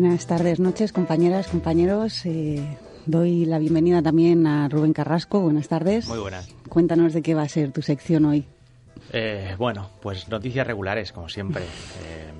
[0.00, 2.24] Buenas tardes, noches, compañeras, compañeros.
[2.24, 2.64] Eh,
[3.04, 5.40] doy la bienvenida también a Rubén Carrasco.
[5.40, 6.06] Buenas tardes.
[6.06, 6.54] Muy buenas.
[6.68, 8.44] Cuéntanos de qué va a ser tu sección hoy.
[9.12, 11.64] Eh, bueno, pues noticias regulares, como siempre.
[11.64, 12.30] Eh,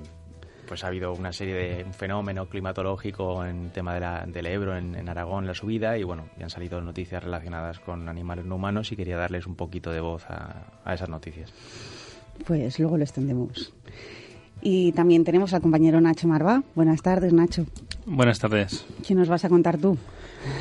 [0.69, 4.77] pues ha habido una serie de un fenómeno climatológico en tema de la, del Ebro
[4.77, 8.55] en, en Aragón, la subida, y bueno, ya han salido noticias relacionadas con animales no
[8.55, 11.51] humanos y quería darles un poquito de voz a, a esas noticias.
[12.47, 13.73] Pues luego lo extendemos.
[14.61, 16.63] Y también tenemos al compañero Nacho Marvá.
[16.75, 17.65] Buenas tardes, Nacho.
[18.05, 18.85] Buenas tardes.
[19.07, 19.97] ¿Qué nos vas a contar tú?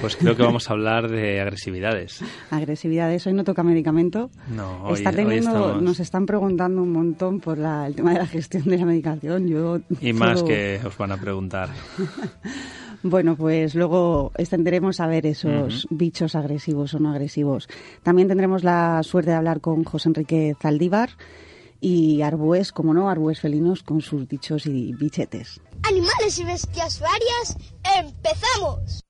[0.01, 2.21] Pues creo que vamos a hablar de agresividades.
[2.51, 3.27] Agresividades.
[3.27, 4.29] Hoy no toca medicamento.
[4.55, 5.83] No, hoy, Está hoy teniendo, estamos...
[5.83, 9.47] Nos están preguntando un montón por la- el tema de la gestión de la medicación.
[9.47, 11.69] Yo Y más que os van a preguntar.
[13.03, 17.69] Bueno, pues luego extenderemos a ver esos bichos agresivos o no agresivos.
[18.03, 21.11] También tendremos la suerte de hablar con José Enrique Zaldívar
[21.81, 25.61] y Arbues, como no, Arbues felinos con sus dichos y bichetes.
[25.83, 27.57] Animales y bestias varias,
[27.97, 29.05] empezamos.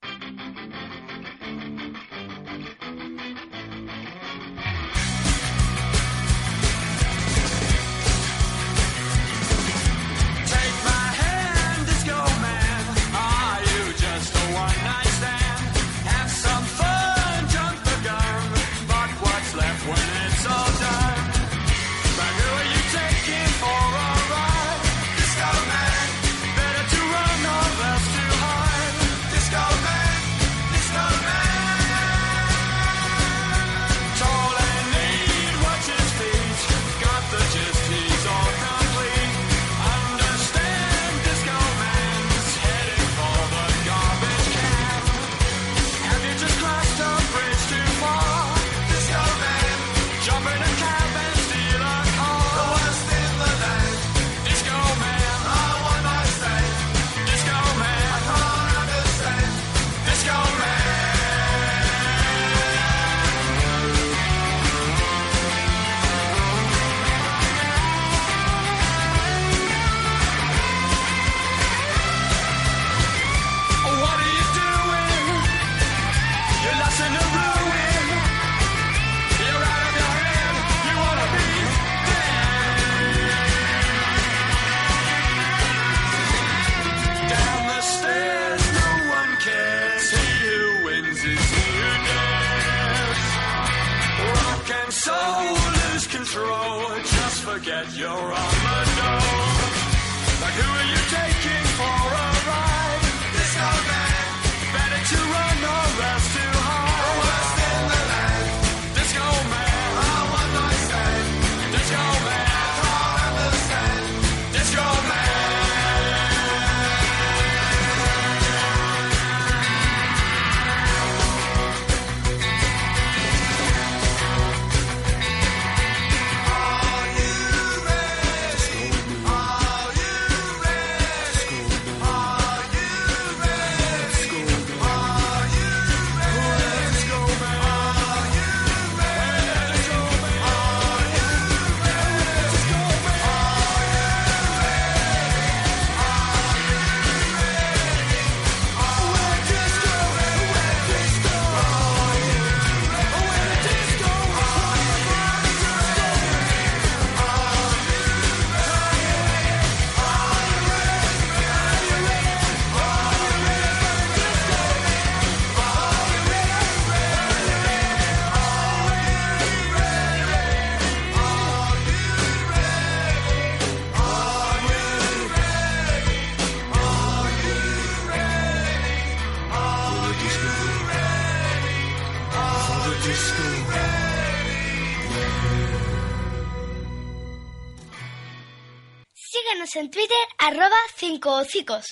[191.21, 191.85] Arroba 5 hocicos.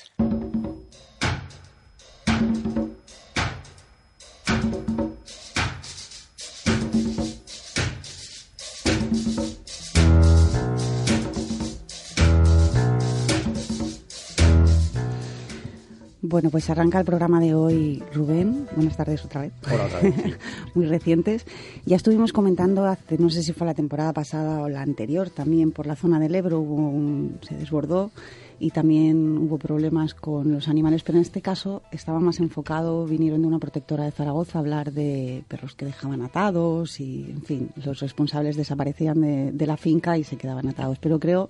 [16.22, 18.66] Bueno, pues arranca el programa de hoy Rubén.
[18.74, 19.52] Buenas tardes otra vez.
[19.72, 20.34] Hola, otra vez, sí.
[20.74, 21.44] Muy recientes.
[21.84, 25.70] Ya estuvimos comentando hace, no sé si fue la temporada pasada o la anterior, también
[25.70, 28.10] por la zona del Ebro hubo un- se desbordó
[28.58, 33.42] y también hubo problemas con los animales, pero en este caso estaba más enfocado, vinieron
[33.42, 37.70] de una protectora de Zaragoza a hablar de perros que dejaban atados y, en fin,
[37.84, 40.98] los responsables desaparecían de, la finca y se quedaban atados.
[40.98, 41.48] Pero creo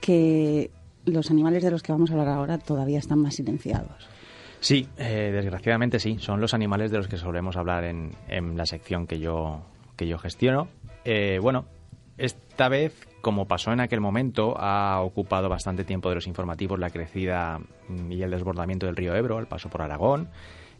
[0.00, 0.70] que
[1.04, 4.08] los animales de los que vamos a hablar ahora todavía están más silenciados.
[4.60, 6.18] Sí, eh, desgraciadamente sí.
[6.18, 9.62] Son los animales de los que solemos hablar en, en la sección que yo,
[9.96, 10.68] que yo gestiono.
[11.04, 11.66] Eh, bueno,
[12.18, 16.90] esta vez, como pasó en aquel momento, ha ocupado bastante tiempo de los informativos la
[16.90, 17.58] crecida
[17.88, 20.28] mm, y el desbordamiento del río Ebro, el paso por Aragón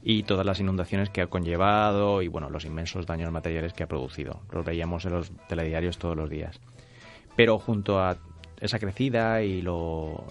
[0.04, 3.88] y todas las inundaciones que ha conllevado y bueno, los inmensos daños materiales que ha
[3.88, 4.43] producido.
[4.52, 6.60] Los veíamos en los telediarios todos los días.
[7.34, 8.16] Pero junto a
[8.60, 10.22] esa crecida y lo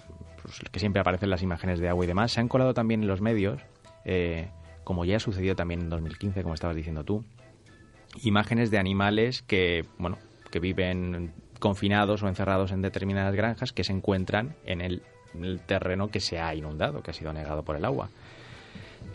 [0.42, 3.08] pues, que siempre aparecen las imágenes de agua y demás, se han colado también en
[3.08, 3.60] los medios,
[4.06, 4.48] eh,
[4.84, 7.26] como ya sucedió también en 2015, como estabas diciendo tú,
[8.22, 10.16] imágenes de animales que, bueno,
[10.50, 15.02] que viven confinados o encerrados en determinadas granjas que se encuentran en el,
[15.34, 18.08] en el terreno que se ha inundado, que ha sido negado por el agua.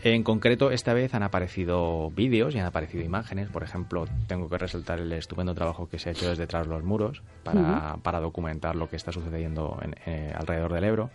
[0.04, 3.48] En concreto, esta vez han aparecido vídeos y han aparecido imágenes.
[3.50, 6.82] Por ejemplo, tengo que resaltar el estupendo trabajo que se ha hecho desde tras los
[6.82, 11.10] muros para, para documentar lo que está sucediendo en- eh, alrededor del Ebro,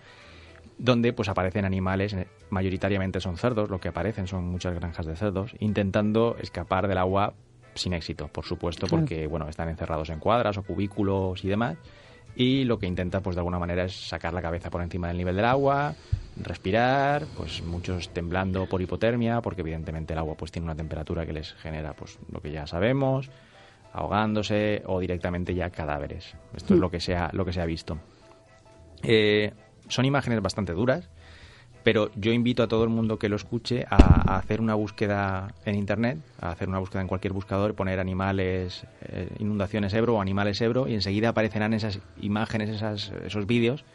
[0.77, 5.15] donde pues aparecen animales, eh, mayoritariamente son cerdos, lo que aparecen son muchas granjas de
[5.15, 7.33] cerdos, intentando escapar del agua
[7.77, 11.77] sin éxito, por supuesto, porque bueno, están encerrados en cuadras o cubículos y demás.
[12.35, 15.17] Y lo que intenta, pues de alguna manera, es sacar la cabeza por encima del
[15.17, 15.95] nivel del agua,
[16.35, 21.33] respirar, pues muchos temblando por hipotermia, porque evidentemente el agua pues tiene una temperatura que
[21.33, 23.31] les genera pues lo que ya sabemos,
[23.91, 26.35] ahogándose o directamente ya cadáveres.
[26.55, 27.97] Esto es lo que se ha, lo que se ha visto.
[29.01, 29.51] Eh,
[29.87, 31.09] son imágenes bastante duras,
[31.87, 35.75] pero yo invito a todo el mundo que lo escuche a, hacer una búsqueda en
[35.75, 40.59] internet, a hacer una búsqueda en cualquier buscador, poner animales, eh, inundaciones Ebro o animales
[40.59, 43.85] Ebro y enseguida aparecerán esas imágenes, esas, esos vídeos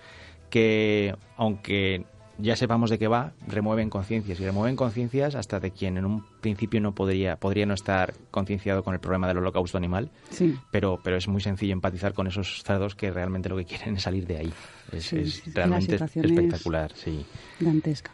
[0.49, 2.06] que, aunque
[2.43, 6.23] ya sepamos de qué va, remueven conciencias y remueven conciencias hasta de quien en un
[6.41, 10.59] principio no podría, podría no estar concienciado con el problema del holocausto animal Sí.
[10.71, 14.03] pero, pero es muy sencillo empatizar con esos cerdos que realmente lo que quieren es
[14.03, 14.53] salir de ahí.
[14.91, 17.25] Es, Sí, es realmente situación es- espectacular, sí.
[17.61, 18.11] Dantesca.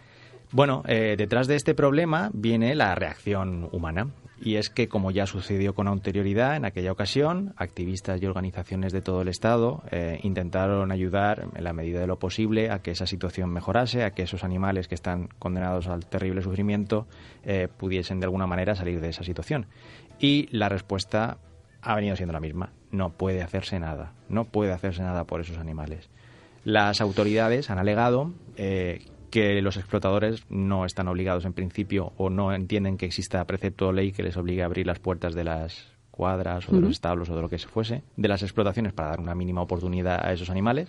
[0.51, 4.09] Bueno, eh, detrás de este problema viene la reacción humana.
[4.41, 9.03] Y es que, como ya sucedió con anterioridad, en aquella ocasión, activistas y organizaciones de
[9.03, 13.07] todo el Estado eh, intentaron ayudar en la medida de lo posible a que esa
[13.07, 17.07] situación mejorase, a que esos animales que están condenados al terrible sufrimiento
[17.45, 19.67] eh, pudiesen de alguna manera salir de esa situación.
[20.21, 21.39] Y la respuesta
[21.83, 22.73] ha venido siendo la misma.
[22.93, 24.13] No puede hacerse nada.
[24.29, 26.09] No puede hacerse nada por esos animales.
[26.65, 32.53] Las autoridades han alegado eh, que los explotadores no están obligados en principio o no
[32.53, 35.93] entienden que exista precepto o ley que les obligue a abrir las puertas de las
[36.11, 39.11] cuadras o de los establos o de lo que se fuese, de las explotaciones para
[39.11, 40.89] dar una mínima oportunidad a esos animales.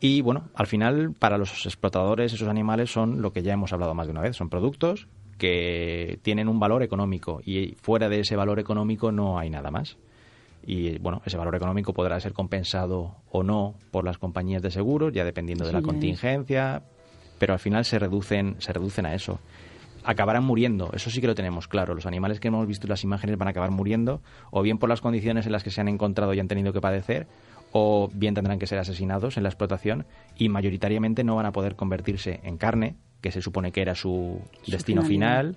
[0.00, 3.94] Y bueno, al final, para los explotadores, esos animales son lo que ya hemos hablado
[3.94, 8.36] más de una vez, son productos que tienen un valor económico y fuera de ese
[8.36, 9.96] valor económico no hay nada más.
[10.66, 15.12] Y bueno, ese valor económico podrá ser compensado o no por las compañías de seguros,
[15.12, 16.82] ya dependiendo de la contingencia,
[17.38, 19.40] pero al final se reducen, se reducen a eso.
[20.04, 21.94] Acabarán muriendo, eso sí que lo tenemos claro.
[21.94, 24.88] Los animales que hemos visto en las imágenes van a acabar muriendo, o bien por
[24.88, 27.26] las condiciones en las que se han encontrado y han tenido que padecer,
[27.72, 31.76] o bien tendrán que ser asesinados en la explotación y mayoritariamente no van a poder
[31.76, 35.40] convertirse en carne, que se supone que era su, Su destino finalidad.
[35.52, 35.56] final,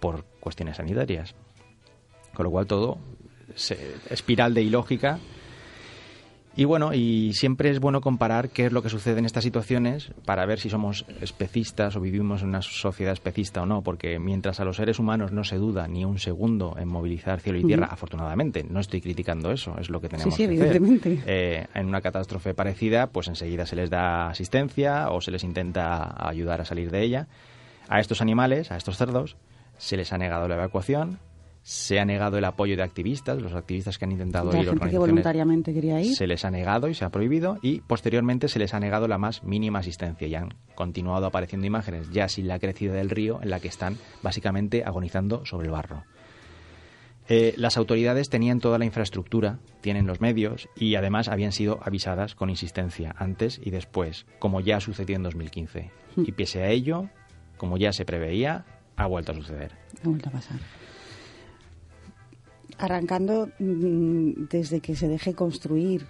[0.00, 1.34] por cuestiones sanitarias.
[2.34, 2.98] Con lo cual todo
[3.54, 5.18] se- espiral de ilógica.
[6.58, 10.10] Y bueno, y siempre es bueno comparar qué es lo que sucede en estas situaciones
[10.24, 14.58] para ver si somos especistas o vivimos en una sociedad especista o no, porque mientras
[14.58, 17.88] a los seres humanos no se duda ni un segundo en movilizar cielo y tierra,
[17.90, 20.76] afortunadamente, no estoy criticando eso, es lo que tenemos sí, que hacer.
[20.76, 21.22] evidentemente.
[21.26, 26.14] Eh, en una catástrofe parecida, pues enseguida se les da asistencia o se les intenta
[26.26, 27.28] ayudar a salir de ella.
[27.88, 29.36] A estos animales, a estos cerdos,
[29.76, 31.18] se les ha negado la evacuación,
[31.68, 34.88] se ha negado el apoyo de activistas, los activistas que han intentado La ir gente
[34.88, 36.14] que voluntariamente quería ir.
[36.14, 39.18] se les ha negado y se ha prohibido y posteriormente se les ha negado la
[39.18, 43.50] más mínima asistencia y han continuado apareciendo imágenes ya sin la crecida del río en
[43.50, 46.04] la que están básicamente agonizando sobre el barro.
[47.28, 52.36] Eh, las autoridades tenían toda la infraestructura, tienen los medios y además habían sido avisadas
[52.36, 55.90] con insistencia antes y después, como ya sucedió en 2015.
[56.18, 57.08] Y pese a ello,
[57.56, 59.72] como ya se preveía, ha vuelto a suceder.
[60.04, 60.60] Ha vuelto a pasar.
[62.78, 66.06] Arrancando mm, desde que se deje construir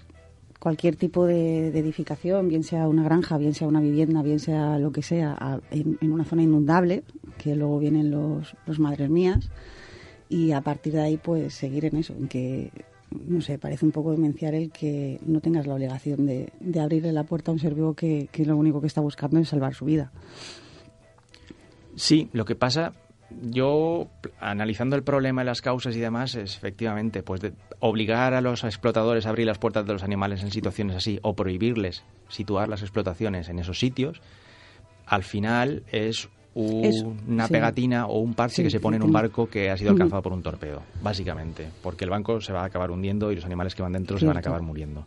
[0.58, 4.90] cualquier tipo de, edificación, bien sea una granja, bien sea una vivienda, bien sea lo
[4.90, 7.04] que sea, en una zona inundable,
[7.38, 9.50] que luego vienen los, los madres mías,
[10.28, 12.72] y a partir de ahí pues seguir en eso, en que,
[13.10, 17.12] no sé, parece un poco demenciar el que no tengas la obligación de, de abrirle
[17.12, 19.74] la puerta a un ser vivo que, que lo único que está buscando es salvar
[19.74, 20.10] su vida.
[21.94, 22.92] Sí, lo que pasa,
[23.50, 24.08] yo
[24.40, 28.64] analizando el problema y las causas y demás, es efectivamente, pues de obligar a los
[28.64, 32.82] explotadores a abrir las puertas de los animales en situaciones así o prohibirles situar las
[32.82, 34.20] explotaciones en esos sitios,
[35.06, 37.52] al final es un- Eso, una sí.
[37.52, 40.22] pegatina o un parche Sí, que se pone en un barco que ha sido alcanzado
[40.22, 43.74] por un torpedo, básicamente, porque el banco se va a acabar hundiendo y los animales
[43.74, 45.06] que van dentro se van a acabar muriendo.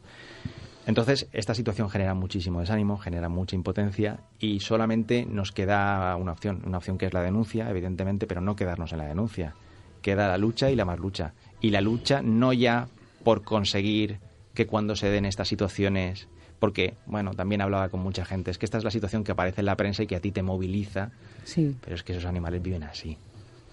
[0.89, 6.63] Entonces, esta situación genera muchísimo desánimo, genera mucha impotencia y solamente nos queda una opción,
[6.65, 9.53] una opción que es la denuncia, evidentemente, pero no quedarnos en la denuncia.
[10.01, 11.35] Queda la lucha y la más lucha.
[11.61, 12.87] Y la lucha no ya
[13.23, 14.17] por conseguir
[14.55, 16.27] que cuando se den estas situaciones,
[16.57, 19.61] porque, bueno, también hablaba con mucha gente, es que esta es la situación que aparece
[19.61, 21.11] en la prensa y que a ti te moviliza,
[21.43, 21.75] Sí.
[21.81, 23.15] pero es que esos animales viven así.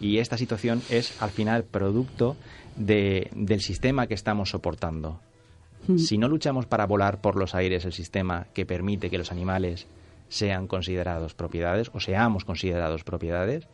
[0.01, 2.37] Y esta situación es, al final, producto
[2.77, 5.19] de- del sistema que estamos soportando.
[5.99, 9.87] Si no luchamos para volar por los aires el sistema que permite que los animales
[10.29, 13.69] sean considerados propiedades o seamos considerados propiedades,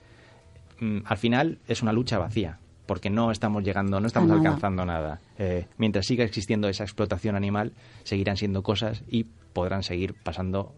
[0.81, 4.41] mm, al final es una lucha vacía, porque no estamos llegando, no estamos nada.
[4.41, 5.21] alcanzando nada.
[5.39, 7.73] Eh, mientras siga existiendo esa explotación animal,
[8.05, 10.75] seguirán siendo cosas y podrán seguir pasando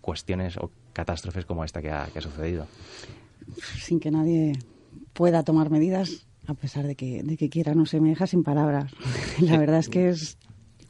[0.00, 2.66] cuestiones o catástrofes como esta que ha, que ha sucedido.
[3.78, 4.52] sin que nadie
[5.12, 8.42] pueda tomar medidas, a pesar de que, de que quiera, no se me deja sin
[8.42, 8.92] palabras.
[9.40, 10.36] La verdad es que es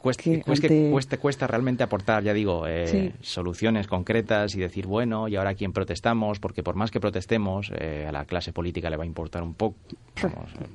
[0.05, 3.13] Cuesta, que que ante- cuesta, cuesta realmente aportar, ya digo, eh, Sí.
[3.23, 6.39] soluciones concretas y decir, bueno, ¿y ahora a quién protestamos?
[6.41, 9.55] Porque por más que protestemos, eh, a la clase política le va a importar un
[9.55, 9.77] poco,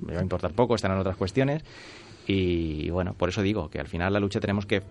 [0.07, 1.63] le va a importar poco, están en otras cuestiones.
[2.27, 4.81] Y, bueno, por eso digo que al final la lucha tenemos que,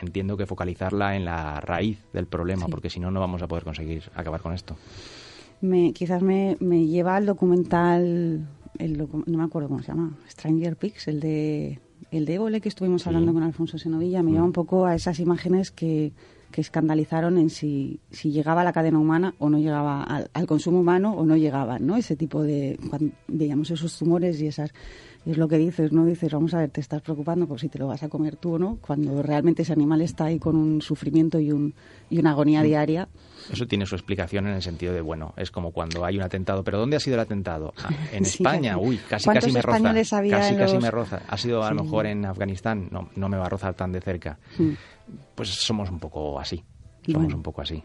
[0.00, 2.70] entiendo que focalizarla en la raíz del problema, Sí.
[2.70, 4.76] porque si no, no vamos a poder conseguir acabar con esto.
[5.60, 10.16] me, quizás me, me lleva al documental, el docu- no me acuerdo cómo se llama,
[10.28, 11.78] Stranger Pigs, el de
[12.12, 13.08] el de Évole que estuvimos Sí.
[13.08, 16.12] hablando con Alfonso Senovilla, me lleva un poco a esas imágenes que,
[16.52, 20.46] que escandalizaron en si, si llegaba a la cadena humana o no llegaba al, al
[20.46, 21.96] consumo humano o no llegaba, ¿no?
[21.96, 24.72] Ese tipo de, cuando veíamos esos tumores y esas,
[25.24, 26.04] es lo que dices, ¿no?
[26.04, 28.54] Dices, vamos a ver, te estás preocupando por si te lo vas a comer tú
[28.54, 31.74] o no, cuando realmente ese animal está ahí con un sufrimiento y, un,
[32.10, 33.08] y una agonía diaria.
[33.52, 36.64] Eso tiene su explicación en el sentido de, bueno, es como cuando hay un atentado.
[36.64, 37.72] ¿Pero dónde ha sido el atentado?
[37.84, 39.78] Ah, en Sí, España, uy, casi ¿Cuántos casi me roza.
[39.94, 41.22] Casi en casi los- me roza.
[41.28, 41.84] Ha sido a lo Sí.
[41.84, 44.38] mejor en Afganistán, no, no me va a rozar tan de cerca.
[44.58, 44.70] Mm.
[45.36, 46.64] Pues somos un poco así.
[47.06, 47.36] Somos Bueno.
[47.36, 47.82] un poco así.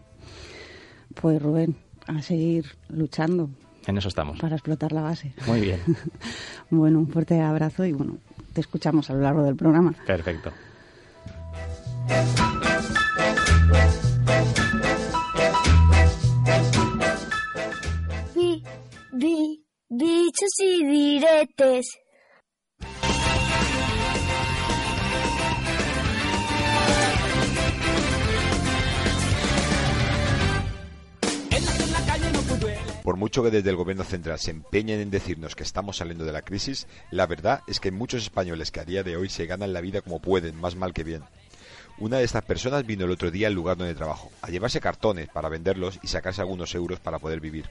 [1.20, 1.76] Pues Rubén,
[2.08, 3.50] a seguir luchando
[3.88, 4.40] En eso estamos.
[4.40, 5.34] para explotar la base.
[5.48, 5.82] Muy bien.
[6.70, 8.18] Bueno, un fuerte abrazo y bueno,
[8.52, 9.94] te escuchamos a lo largo del programa.
[10.06, 10.52] Perfecto.
[18.36, 18.64] Bi,
[19.14, 21.86] bi, bichos y diretes.
[33.08, 36.34] Por mucho que desde el gobierno central se empeñen en decirnos que estamos saliendo de
[36.34, 39.72] la crisis, la verdad es que muchos españoles que a día de hoy se ganan
[39.72, 41.24] la vida como pueden, más mal que bien.
[42.00, 45.30] Una de estas personas vino el otro día al lugar donde trabajo, a llevarse cartones
[45.30, 47.70] para venderlos y sacarse algunos euros para poder vivir.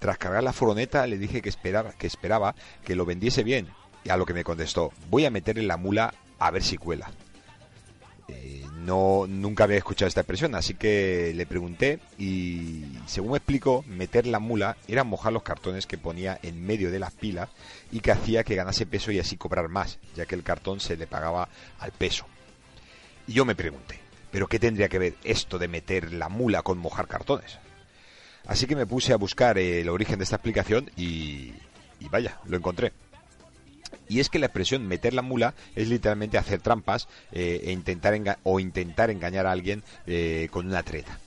[0.00, 3.68] Tras cargar la furgoneta le dije que esperaba que, esperaba que lo vendiese bien,
[4.02, 7.12] y a lo que me contestó, voy a meterle la mula a ver si cuela.
[8.32, 13.84] Eh, no, nunca había escuchado esta expresión, así que le pregunté y según me explicó,
[13.86, 17.50] meter la mula era mojar los cartones que ponía en medio de las pilas
[17.92, 20.96] y que hacía que ganase peso y así cobrar más, ya que el cartón se
[20.96, 22.26] le pagaba al peso.
[23.26, 26.78] Y yo me pregunté, ¿pero qué tendría que ver esto de meter la mula con
[26.78, 27.58] mojar cartones?
[28.46, 31.52] Así que me puse a buscar el origen de esta explicación y,
[32.00, 32.92] y vaya, lo encontré.
[34.10, 38.38] Y es que la expresión meter la mula es literalmente hacer trampas eh, e intentar
[38.42, 41.20] o intentar engañar a alguien eh, con una treta.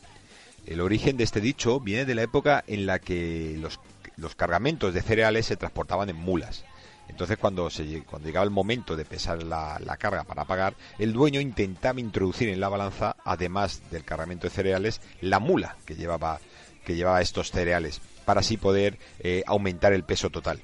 [0.66, 3.80] El origen de este dicho viene de la época en la que los,
[4.18, 6.66] los cargamentos de cereales se transportaban en mulas.
[7.08, 11.14] Entonces cuando, se, cuando llegaba el momento de pesar la, la carga para pagar, el
[11.14, 16.42] dueño intentaba introducir en la balanza, además del cargamento de cereales, la mula que llevaba,
[16.84, 20.60] que llevaba estos cereales, para así poder eh, aumentar el peso total.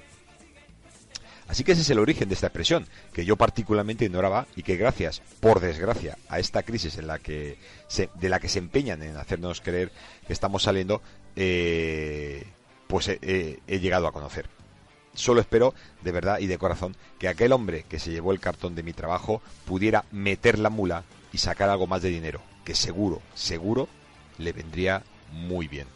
[1.49, 4.77] Así que ese es el origen de esta expresión, que yo particularmente ignoraba y que
[4.77, 7.57] gracias, por desgracia, a esta crisis en la que
[8.15, 9.91] de la que se empeñan en hacernos creer
[10.27, 11.01] que estamos saliendo,
[11.35, 12.45] eh,
[12.87, 14.47] pues he llegado a conocer.
[15.15, 18.75] Solo espero, de verdad y de corazón, que aquel hombre que se llevó el cartón
[18.75, 21.03] de mi trabajo pudiera meter la mula
[21.33, 23.89] y sacar algo más de dinero, que seguro, seguro
[24.37, 25.87] le vendría muy bien.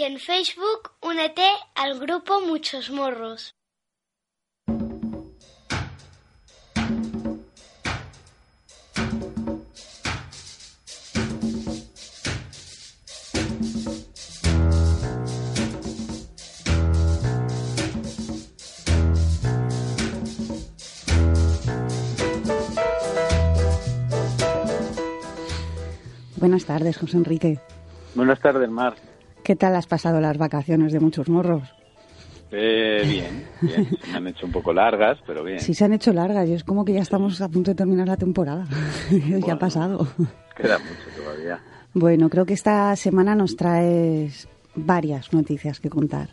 [0.00, 3.54] Y en Facebook únete al grupo Muchos Morros.
[26.36, 27.60] Buenas tardes, José Enrique.
[28.14, 29.09] Buenas tardes, Mar.
[29.42, 31.74] ¿Qué tal has pasado las vacaciones de muchos morros?
[32.52, 33.88] Eh, bien, bien.
[34.02, 35.60] Se han hecho un poco largas, pero bien.
[35.60, 38.08] Sí, se han hecho largas y es como que ya estamos a punto de terminar
[38.08, 38.66] la temporada.
[39.46, 40.06] ya ha pasado.
[40.56, 41.60] Queda mucho todavía.
[41.94, 46.28] Bueno, creo que esta semana nos traes varias noticias que contar.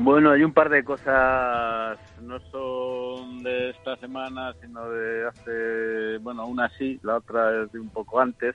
[0.00, 6.46] Bueno, hay un par de cosas, no son de esta semana, sino de hace, bueno,
[6.46, 8.54] una sí, la otra es de un poco antes.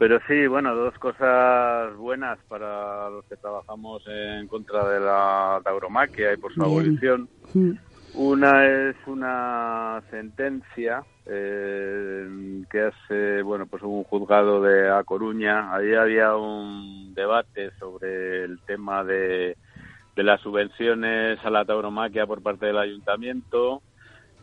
[0.00, 6.32] Pero sí, bueno, dos cosas buenas para los que trabajamos en contra de la tauromaquia
[6.32, 7.28] y por su abolición.
[7.52, 7.72] Mm.
[8.14, 15.70] Una es una sentencia eh, que hace, bueno, pues un juzgado de A Coruña.
[15.74, 19.54] Ahí había un debate sobre el tema de
[20.16, 23.80] de las subvenciones a la tauromaquia por parte del ayuntamiento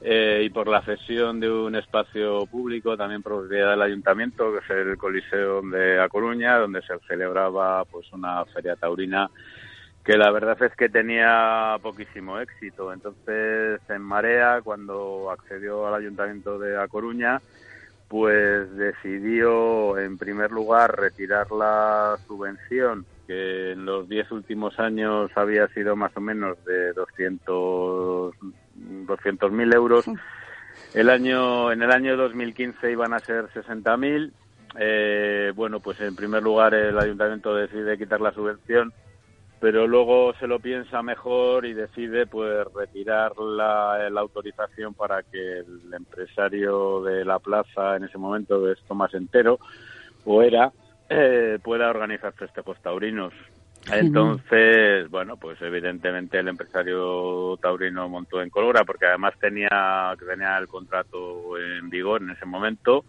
[0.01, 4.87] eh, y por la cesión de un espacio público también propiedad del ayuntamiento que es
[4.87, 9.29] el Coliseo de A Coruña donde se celebraba pues una feria taurina
[10.03, 12.93] que la verdad es que tenía poquísimo éxito.
[12.93, 17.41] Entonces en Marea cuando accedió al ayuntamiento de A Coruña
[18.07, 25.67] pues decidió en primer lugar retirar la subvención que en los diez últimos años había
[25.69, 28.33] sido más o menos de 200
[29.51, 30.05] mil euros.
[30.93, 34.31] El año, en el año 2015 iban a ser 60.000.
[34.79, 38.93] Eh, bueno, pues en primer lugar el ayuntamiento decide quitar la subvención,
[39.59, 45.59] pero luego se lo piensa mejor y decide pues retirar la, la autorización para que
[45.59, 49.59] el empresario de la plaza en ese momento, es Tomás Entero,
[50.25, 50.71] o era,
[51.09, 53.33] eh, pueda organizar festejos taurinos.
[53.91, 60.67] Entonces, bueno, pues evidentemente el empresario taurino montó en colora porque además tenía, tenía el
[60.67, 63.05] contrato en vigor en ese momento.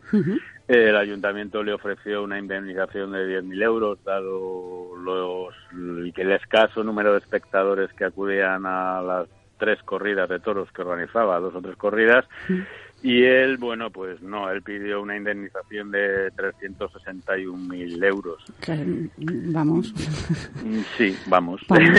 [0.66, 7.18] El ayuntamiento le ofreció una indemnización de 10.000 euros, dado los, el escaso número de
[7.18, 12.24] espectadores que acudían a las tres corridas de toros que organizaba, dos o tres corridas.
[13.00, 18.44] Y él, bueno, pues no, él pidió una indemnización de 361.000 euros.
[19.16, 19.94] Vamos.
[20.64, 21.60] Mm, sí, vamos.
[21.68, 21.92] bueno,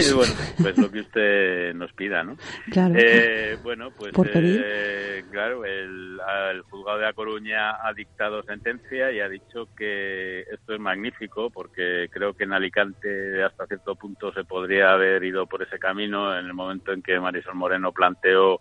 [0.61, 2.35] pues lo que usted nos pida, ¿no?
[2.69, 2.95] Claro.
[2.97, 6.19] Eh, bueno, pues eh, claro, el,
[6.51, 11.49] el, juzgado de A Coruña ha dictado sentencia y ha dicho que esto es magnífico
[11.49, 16.37] porque creo que en Alicante hasta cierto punto se podría haber ido por ese camino
[16.37, 18.59] en el momento en que Marisol Moreno planteó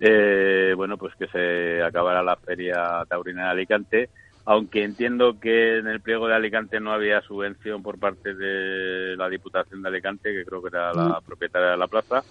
[0.00, 4.10] eh, bueno, pues que se acabara la feria taurina de Alicante,
[4.44, 9.28] aunque entiendo que en el pliego de Alicante no había subvención por parte de la
[9.28, 11.24] Diputación de Alicante, que creo que era la mm.
[11.24, 12.22] propietaria de la plaza.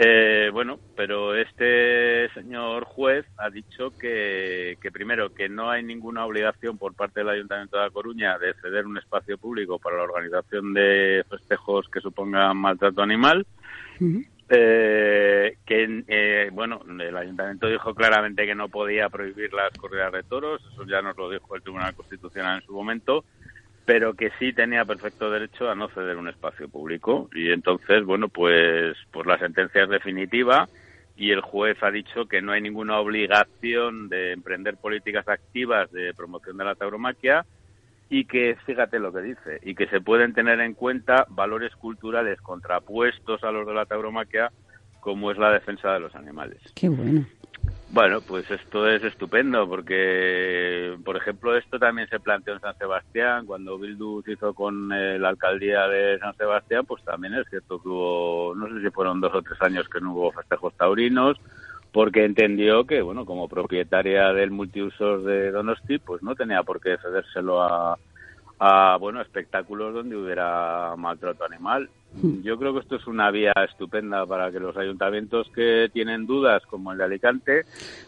[0.00, 6.24] Eh, bueno, pero este señor juez ha dicho que, que, primero que no hay ninguna
[6.24, 10.04] obligación por parte del Ayuntamiento de La Coruña de ceder un espacio público para la
[10.04, 13.44] organización de festejos que supongan maltrato animal.
[14.50, 20.22] Eh, que eh, bueno el ayuntamiento dijo claramente que no podía prohibir las corridas de
[20.22, 23.24] toros eso ya nos lo dijo el tribunal constitucional en su momento
[23.88, 27.30] pero que sí tenía perfecto derecho a no ceder un espacio público.
[27.34, 30.68] Y entonces bueno pues pues la sentencia es definitiva
[31.16, 36.12] y el juez ha dicho que no hay ninguna obligación de emprender políticas activas de
[36.12, 37.46] promoción de la tauromaquia
[38.10, 42.40] y que, fíjate lo que dice, y que se pueden tener en cuenta valores culturales
[42.40, 44.50] contrapuestos a los de la tauromaquia,
[45.00, 46.60] como es la defensa de los animales.
[46.74, 47.26] Qué bueno.
[47.90, 53.46] Bueno, pues esto es estupendo porque, por ejemplo, esto también se planteó en San Sebastián,
[53.46, 57.88] cuando Bildu se hizo con la alcaldía de San Sebastián, pues también es cierto que
[57.88, 61.38] hubo, no sé si fueron dos o tres años que no hubo festejos taurinos,
[61.92, 66.96] porque entendió que, bueno, como propietaria del multiusos de Donosti, pues no tenía por qué
[67.02, 67.98] cedérselo a,
[68.58, 71.88] a bueno, espectáculos donde hubiera maltrato animal.
[72.22, 72.42] Hmm.
[72.42, 76.62] Yo creo que esto es una vía estupenda para que los ayuntamientos que tienen dudas,
[76.66, 77.64] como el de Alicante,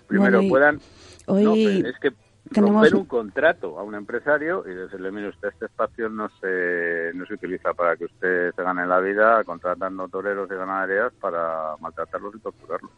[0.06, 0.80] primero Bueno, puedan...
[1.26, 2.12] hoy no, es que
[2.52, 7.12] tenemos- romper un contrato a un empresario y decirle, mire usted, este espacio no se,
[7.14, 11.76] no se utiliza para que usted se gane la vida contratando toreros y ganaderías para
[11.80, 12.90] maltratarlos y torturarlos.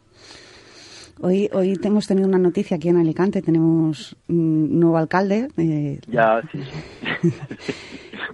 [1.21, 5.47] Hoy, hoy hemos tenido una noticia aquí en Alicante, tenemos un nuevo alcalde.
[5.57, 6.59] eh, Ya, sí.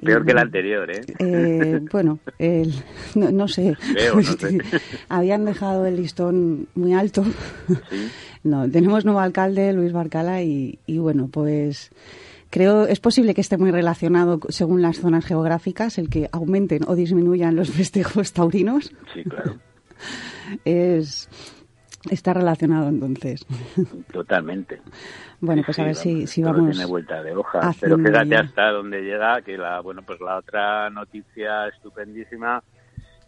[0.04, 1.02] Peor que el anterior, ¿eh?
[1.20, 2.74] eh, bueno, el-
[3.16, 3.76] no, no sé.
[3.94, 4.58] Veo, no sé.
[5.10, 7.24] Habían dejado el listón muy alto.
[7.68, 7.74] Sí.
[8.42, 11.92] No, tenemos nuevo alcalde, Luis Barcala, y, y bueno, pues
[12.50, 16.96] creo es posible que esté muy relacionado según las zonas geográficas, el que aumenten o
[16.96, 18.94] disminuyan los festejos taurinos.
[19.14, 19.58] Sí, claro.
[20.64, 21.28] Es
[22.10, 23.46] está relacionado entonces.
[24.12, 24.82] Totalmente.
[25.42, 26.72] Bueno, pues a Sí, ver si, si vamos.
[26.72, 27.72] tiene vuelta de hoja.
[27.80, 28.40] Pero fíjate ya.
[28.42, 32.62] hasta dónde llega, que la, bueno, pues la otra noticia estupendísima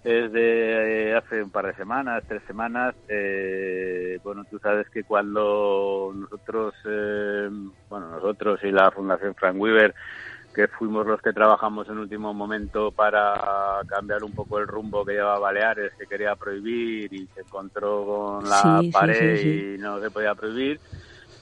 [0.04, 2.96] es de eh, hace un par de semanas, tres semanas.
[3.08, 7.50] Eh, bueno, tú sabes que cuando nosotros, eh,
[7.90, 9.94] bueno, nosotros y la Fundación Frank Weaver,
[10.54, 15.14] que fuimos los que trabajamos en último momento para cambiar un poco el rumbo que
[15.14, 19.76] llevaba Baleares, que quería prohibir y se encontró con la Sí, pared sí, sí.
[19.76, 20.80] y no se podía prohibir.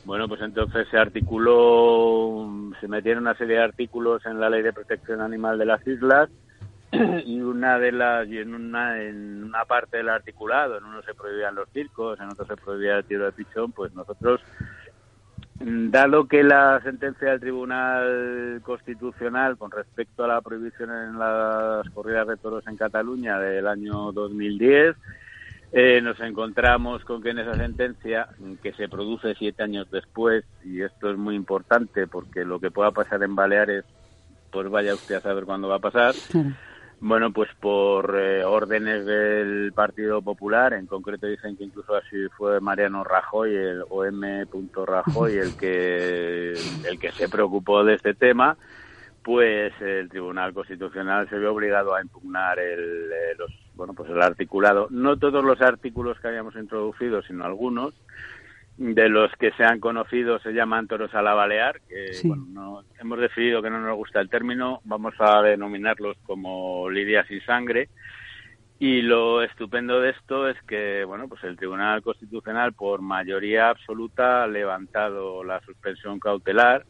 [0.06, 2.48] Bueno, pues entonces se articuló,
[2.80, 6.30] se metieron una serie de artículos en la Ley de Protección Animal de las Islas
[7.26, 11.14] y una de las y en una en una parte del articulado, en uno se
[11.14, 14.42] prohibían los circos, en otro se prohibía el tiro de pichón, pues nosotros
[15.62, 22.28] Dado que la sentencia del Tribunal Constitucional con respecto a la prohibición en las corridas
[22.28, 24.96] de toros en Cataluña del año 2010,
[25.74, 28.30] eh, nos encontramos con que en esa sentencia,
[28.64, 32.92] que se produce siete años después, y esto es muy importante porque lo que pueda
[32.92, 33.84] pasar en Baleares,
[34.52, 36.16] pues vaya usted a saber cuándo va a pasar.
[37.02, 42.60] Bueno, pues por eh, órdenes del Partido Popular, en concreto dicen que incluso así fue
[42.60, 44.22] Mariano Rajoy, el OM.
[44.86, 46.54] Rajoy, el que,
[46.90, 48.58] el que se preocupó de este tema,
[49.24, 54.22] pues el Tribunal Constitucional se vio obligado a impugnar el, eh, los, bueno, pues el
[54.22, 54.88] articulado.
[54.90, 57.94] No todos los artículos que habíamos introducido, sino algunos.
[58.82, 62.30] De los que se han conocido se llaman toros a la balear, que Sí.
[62.30, 67.28] bueno, no- hemos decidido que no nos gusta el término, vamos a denominarlos como lidias
[67.28, 67.90] sin sangre.
[68.80, 74.44] Y lo estupendo de esto es que, bueno, pues el Tribunal Constitucional por mayoría absoluta
[74.44, 76.86] ha levantado la suspensión cautelar,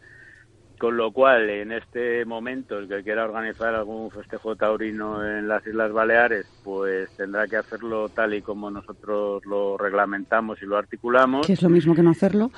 [0.80, 5.66] con lo cual en este momento el que quiera organizar algún festejo taurino en las
[5.68, 11.46] Islas Baleares, pues tendrá que hacerlo tal y como nosotros lo reglamentamos y lo articulamos
[11.46, 12.50] Que es lo mismo que no hacerlo.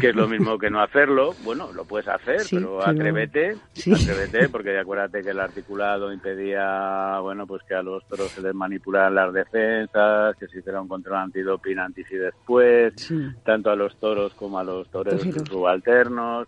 [0.00, 1.34] que es lo mismo que no hacerlo.
[1.42, 3.92] Bueno, lo puedes hacer, Sí, pero pero- atrévete, Sí.
[3.92, 8.54] atrévete, porque acuérdate que el articulado impedía, bueno, pues que a los toros se les
[8.54, 13.18] manipularan las defensas, que se hiciera un control antidoping antes y después, Sí.
[13.44, 15.48] tanto a los toros como a los toreros Toreros.
[15.48, 16.46] subalternos.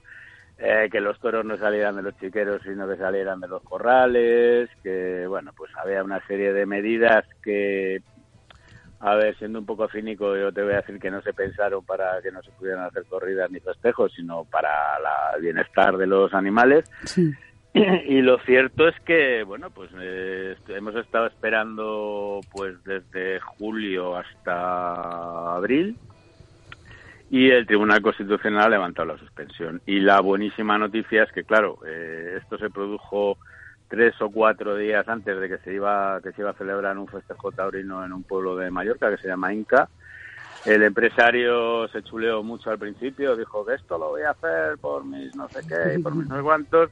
[0.59, 4.71] Eh, que los toros no salieran de los chiqueros, sino que salieran de los corrales,
[4.83, 8.01] que, bueno, pues había una serie de medidas que,
[9.01, 11.85] a ver, siendo un poco cínico, yo te voy a decir que no se pensaron
[11.85, 14.71] para que no se pudieran hacer corridas ni festejos, sino para
[15.37, 16.91] el bienestar de los animales.
[17.05, 17.33] Sí.
[18.09, 25.57] Y lo cierto es que, bueno, pues eh, hemos estado esperando pues desde julio hasta
[25.57, 25.99] abril
[27.31, 29.81] y el Tribunal Constitucional ha levantado la suspensión.
[29.87, 33.39] Y la buenísima noticia es que, claro, eh, esto se produjo
[33.89, 37.07] tres o cuatro días antes de que se iba que se iba a celebrar un
[37.07, 39.89] festejo taurino en un pueblo de Mallorca que se llama Inca.
[40.65, 45.05] El empresario se chuleó mucho al principio, dijo que esto lo voy a hacer por
[45.05, 46.91] mis no sé qué y por mis no sé cuántos.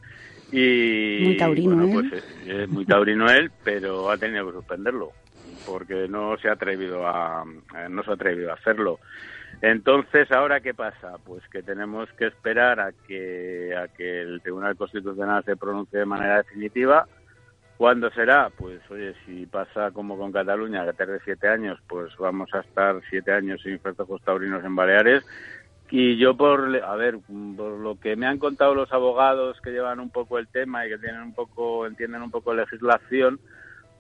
[0.53, 5.11] Y Muy taurino, bueno, pues es muy taurino él, pero ha tenido que suspenderlo
[5.66, 7.44] porque no se ha atrevido a
[7.77, 9.01] eh, no se ha atrevido a hacerlo.
[9.62, 11.16] Entonces, ¿ahora qué pasa?
[11.24, 16.06] Pues que tenemos que esperar a que, a que el Tribunal Constitucional se pronuncie de
[16.06, 17.06] manera definitiva.
[17.76, 18.50] ¿Cuándo será?
[18.56, 23.00] Pues, oye, si pasa como con Cataluña, que tarde siete años, pues vamos a estar
[23.10, 25.24] siete años sin festejos taurinos en Baleares.
[25.90, 27.18] Y yo, por, a ver,
[27.56, 30.90] por lo que me han contado los abogados que llevan un poco el tema y
[30.90, 33.38] que tienen un poco, entienden un poco legislación,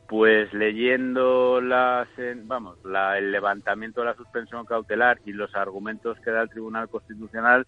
[0.08, 2.08] pues leyendo las,
[2.44, 6.88] vamos, la- el levantamiento de la suspensión cautelar y los argumentos que da el Tribunal
[6.88, 7.66] Constitucional,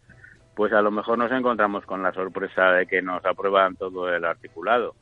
[0.54, 4.24] pues a lo mejor nos encontramos con la sorpresa de que nos aprueban todo el
[4.24, 4.94] articulado.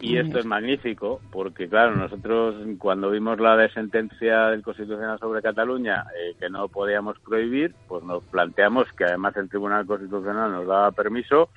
[0.00, 5.40] Y esto es magnífico, porque claro, nosotros cuando vimos la de sentencia del Constitucional sobre
[5.40, 10.66] Cataluña, eh, que no podíamos prohibir, pues nos planteamos que además el Tribunal Constitucional nos
[10.66, 11.50] daba permiso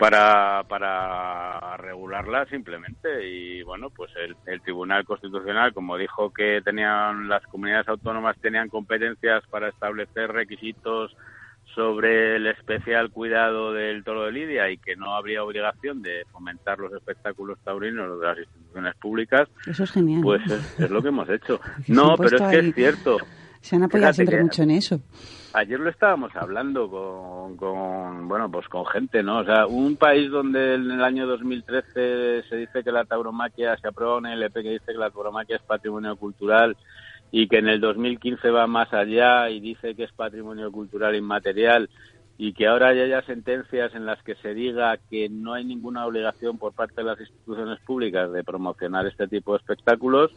[0.00, 3.28] para, para regularla simplemente.
[3.28, 8.68] Y bueno, pues el, el Tribunal Constitucional, como dijo que tenían las comunidades autónomas tenían
[8.68, 11.14] competencias para establecer requisitos
[11.74, 16.78] sobre el especial cuidado del toro de Lidia y que no habría obligación de fomentar
[16.78, 20.20] los espectáculos taurinos de las instituciones públicas, Eso es genial.
[20.22, 21.60] pues es, es lo que hemos hecho.
[21.86, 23.18] No, pero es que es cierto.
[23.60, 25.00] Se han apoyado Fíjate siempre que- mucho en eso.
[25.52, 29.38] Ayer lo estábamos hablando con, con, bueno, pues con gente, ¿no?
[29.38, 33.88] O sea, un país donde en el año 2013 se dice que la tauromaquia, se
[33.88, 36.76] aprueba un LP que dice que la tauromaquia es patrimonio cultural
[37.32, 41.90] y que en el 2015 va más allá y dice que es patrimonio cultural inmaterial
[42.38, 46.06] y que ahora ya haya sentencias en las que se diga que no hay ninguna
[46.06, 50.30] obligación por parte de las instituciones públicas de promocionar este tipo de espectáculos,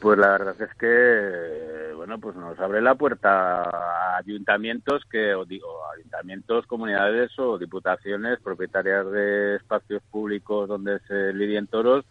[0.00, 5.34] pues la verdad es que, eh, bueno, pues nos abre la puerta a ayuntamientos que,
[5.34, 12.04] o digo, ayuntamientos, comunidades o diputaciones propietarias de espacios públicos donde se lidien toros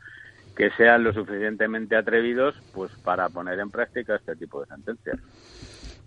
[0.56, 5.18] que sean lo suficientemente atrevidos pues para poner en práctica este tipo de sentencias.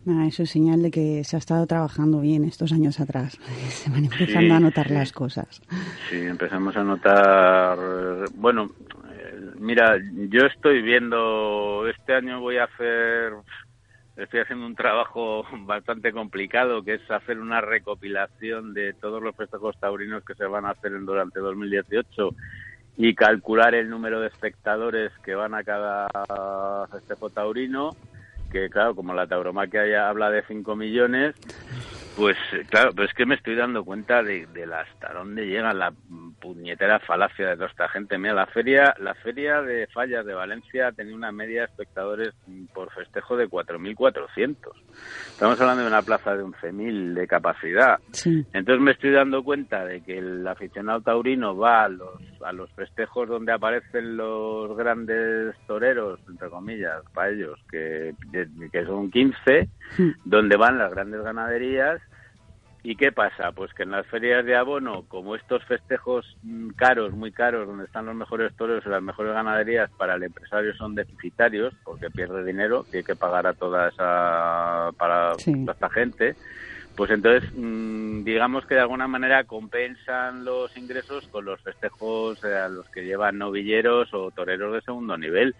[0.04, 3.38] Nada, eso es señal de que se ha estado trabajando bien estos años atrás.
[3.70, 5.62] Se van empezando Sí, a notar las cosas.
[6.10, 7.78] Sí, empezamos a notar,
[8.34, 8.70] bueno,
[9.62, 9.96] mira,
[10.28, 13.32] yo estoy viendo, este año voy a hacer,
[14.16, 19.78] estoy haciendo un trabajo bastante complicado, que es hacer una recopilación de todos los festejos
[19.78, 22.30] taurinos que se van a hacer durante 2018
[22.96, 26.08] y calcular el número de espectadores que van a cada
[26.88, 27.96] festejo taurino,
[28.50, 31.34] que claro, como la tauromaquia ya habla de 5 millones,
[32.14, 32.36] pues
[32.68, 35.92] claro, pero es que me estoy dando cuenta de, de la- hasta dónde llega la
[36.40, 38.18] puñetera falacia de toda esta gente.
[38.18, 42.34] Mira, la feria, la feria de fallas de Valencia tenía una media de espectadores
[42.74, 44.56] por festejo de 4.400.
[45.30, 47.98] Estamos hablando de una plaza de 11.000 de capacidad.
[48.12, 48.44] Sí.
[48.52, 52.70] Entonces me estoy dando cuenta de que el aficionado taurino va a los, a los
[52.72, 58.12] festejos donde aparecen los grandes toreros, entre comillas, para ellos, que,
[58.70, 59.68] que son 15,
[60.24, 62.01] donde van las grandes ganaderías.
[62.84, 63.52] ¿Y qué pasa?
[63.52, 67.84] Pues que en las ferias de abono, como estos festejos mm, caros, muy caros, donde
[67.84, 72.44] están los mejores toros y las mejores ganaderías, para el empresario son deficitarios, porque pierde
[72.44, 75.52] dinero, tiene que pagar a toda esa, para Sí.
[75.60, 76.34] toda esta gente,
[76.96, 82.52] pues entonces mm, digamos que de alguna manera compensan los ingresos con los festejos eh,
[82.52, 85.54] a los que llevan novilleros o toreros de segundo nivel.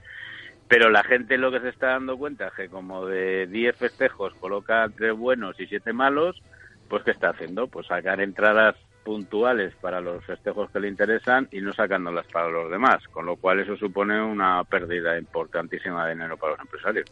[0.69, 4.33] Pero la gente lo que se está dando cuenta es que como de 10 festejos
[4.41, 6.43] coloca tres buenos y siete malos,
[6.88, 7.66] pues ¿qué está haciendo?
[7.66, 12.71] Pues sacar entradas puntuales para los festejos que le interesan y no sacándolas para los
[12.71, 17.07] demás, con lo cual eso supone una pérdida importantísima de dinero para los empresarios.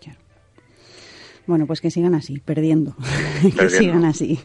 [1.51, 2.95] Bueno, pues que sigan así, perdiendo.
[3.43, 3.69] que Perdiendo.
[3.71, 4.39] sigan así.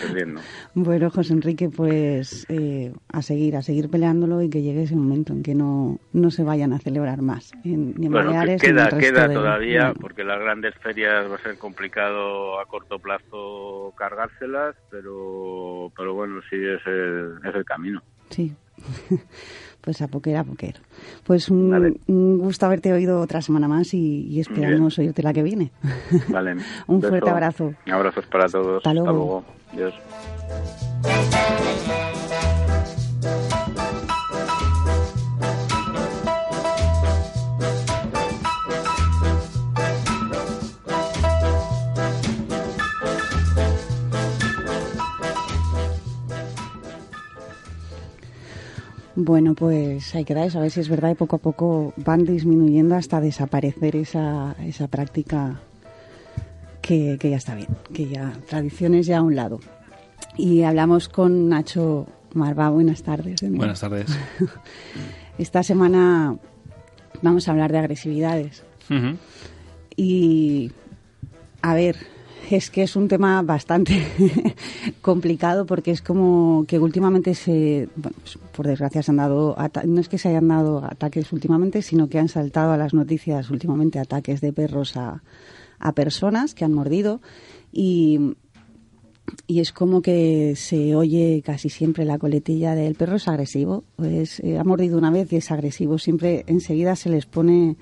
[0.00, 0.40] Perdiendo.
[0.74, 5.32] Bueno, José Enrique, pues eh, a seguir, a seguir peleándolo y que llegue ese momento
[5.32, 8.62] en que no, no se vayan a celebrar más, en, ni en Bueno, que Baleares
[8.62, 11.42] ni en queda, el resto queda de- todavía, bueno, porque las grandes ferias va a
[11.42, 18.00] ser complicado a corto plazo cargárselas, pero, pero bueno, sí es el, es el camino.
[18.30, 18.52] Sí.
[19.82, 20.76] Pues a poquer, a poquer.
[21.24, 21.94] Pues un, Vale.
[22.06, 25.72] un gusto haberte oído otra semana más y, y esperamos oírte la que viene.
[26.28, 26.56] Vale.
[26.86, 27.10] Un beso.
[27.10, 27.74] fuerte abrazo.
[27.90, 28.76] Abrazos para todos.
[28.78, 29.44] Hasta luego.
[29.72, 29.94] Adiós.
[49.14, 51.92] Bueno, pues hay que dar eso, a ver si es verdad y poco a poco
[51.96, 55.60] van disminuyendo hasta desaparecer esa, esa práctica
[56.80, 59.60] que, que ya está bien, que ya tradiciones ya a un lado.
[60.36, 63.40] Y hablamos con Nacho Marva, buenas tardes.
[63.40, 63.50] de.
[63.50, 64.06] Buenas tardes.
[65.38, 66.36] Esta semana
[67.20, 68.62] vamos a hablar de agresividades.
[68.90, 69.16] Ujú.
[69.96, 70.72] Y
[71.60, 71.96] a ver,
[72.50, 74.06] es que es un tema bastante
[75.00, 80.00] complicado porque es como que últimamente se, bueno, pues, por desgracia se han dado, no
[80.00, 83.98] es que se hayan dado ataques últimamente, sino que han saltado a las noticias últimamente
[83.98, 85.22] ataques de perros a,
[85.78, 87.20] a personas que han mordido
[87.72, 88.36] y,
[89.46, 94.42] y es como que se oye casi siempre la coletilla del perro es agresivo, pues
[94.58, 97.76] ha mordido una vez y es agresivo, siempre enseguida se les pone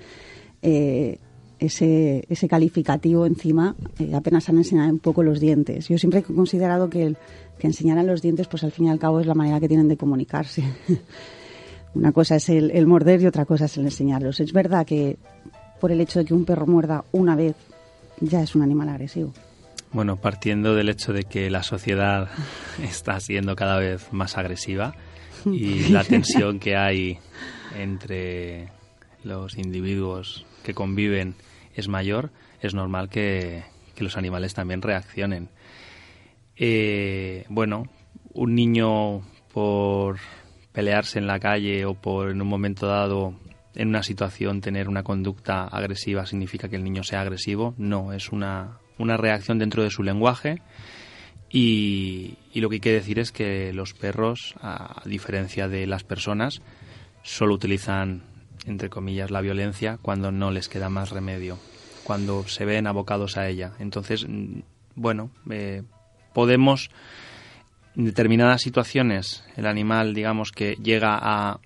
[0.61, 1.19] eh,
[1.61, 5.87] ese, ese calificativo encima, eh, apenas han enseñado un poco los dientes.
[5.87, 7.17] Yo siempre he considerado que, el,
[7.59, 9.67] que enseñar a los dientes, pues al fin y al cabo es la manera que
[9.67, 10.63] tienen de comunicarse.
[11.93, 14.39] Una cosa es el, el morder y otra cosa es el enseñarlos.
[14.39, 15.17] Es verdad que
[15.79, 17.55] por el hecho de que un perro muerda una vez
[18.19, 19.31] ya es un animal agresivo.
[19.93, 22.29] Bueno, partiendo del hecho de que la sociedad
[22.83, 24.95] está siendo cada vez más agresiva
[25.45, 27.19] y la tensión que hay
[27.77, 28.69] entre
[29.23, 31.35] los individuos que conviven
[31.75, 32.31] es mayor,
[32.61, 33.63] es normal que,
[33.97, 35.49] los animales también reaccionen.
[36.55, 37.83] Eh, bueno,
[38.33, 39.21] un niño
[39.53, 40.17] por
[40.71, 43.35] pelearse en la calle o por en un momento dado
[43.75, 47.73] en una situación tener una conducta agresiva significa que el niño sea agresivo.
[47.77, 50.61] No, es una, una reacción dentro de su lenguaje.
[51.49, 56.61] Y, lo que hay que decir es que los perros, a diferencia de las personas,
[57.23, 58.23] solo utilizan,
[58.65, 61.57] entre comillas, la violencia cuando no les queda más remedio,
[62.03, 63.73] cuando se ven abocados a ella.
[63.79, 64.59] Entonces, mm,
[64.95, 65.83] bueno, eh,
[66.33, 66.89] podemos,
[67.95, 71.59] en determinadas situaciones, el animal, digamos, que llega a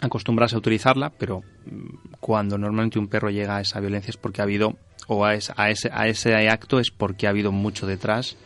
[0.00, 4.40] acostumbrarse a utilizarla, pero mm, cuando normalmente un perro llega a esa violencia es porque
[4.40, 4.76] ha habido,
[5.08, 8.36] o a ese, a ese, a ese acto es porque ha habido mucho detrás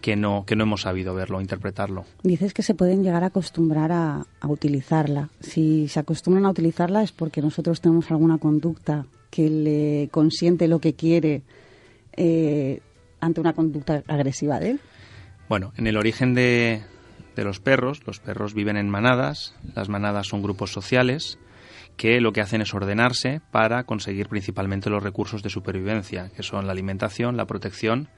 [0.00, 2.04] que no, que no hemos sabido verlo, interpretarlo.
[2.22, 5.28] Dices que se pueden llegar a acostumbrar a, a, utilizarla.
[5.40, 10.80] Si se acostumbran a utilizarla es porque nosotros tenemos alguna conducta que le consiente lo
[10.80, 11.42] que quiere
[12.16, 12.80] eh,
[13.20, 14.80] ante una conducta agresiva de él.
[15.48, 16.82] Bueno, en el origen de,
[17.36, 21.38] de los perros, los perros viven en manadas, las manadas son grupos sociales
[21.96, 26.66] que lo que hacen es ordenarse para conseguir principalmente los recursos de supervivencia, que son
[26.66, 28.08] la alimentación, la protección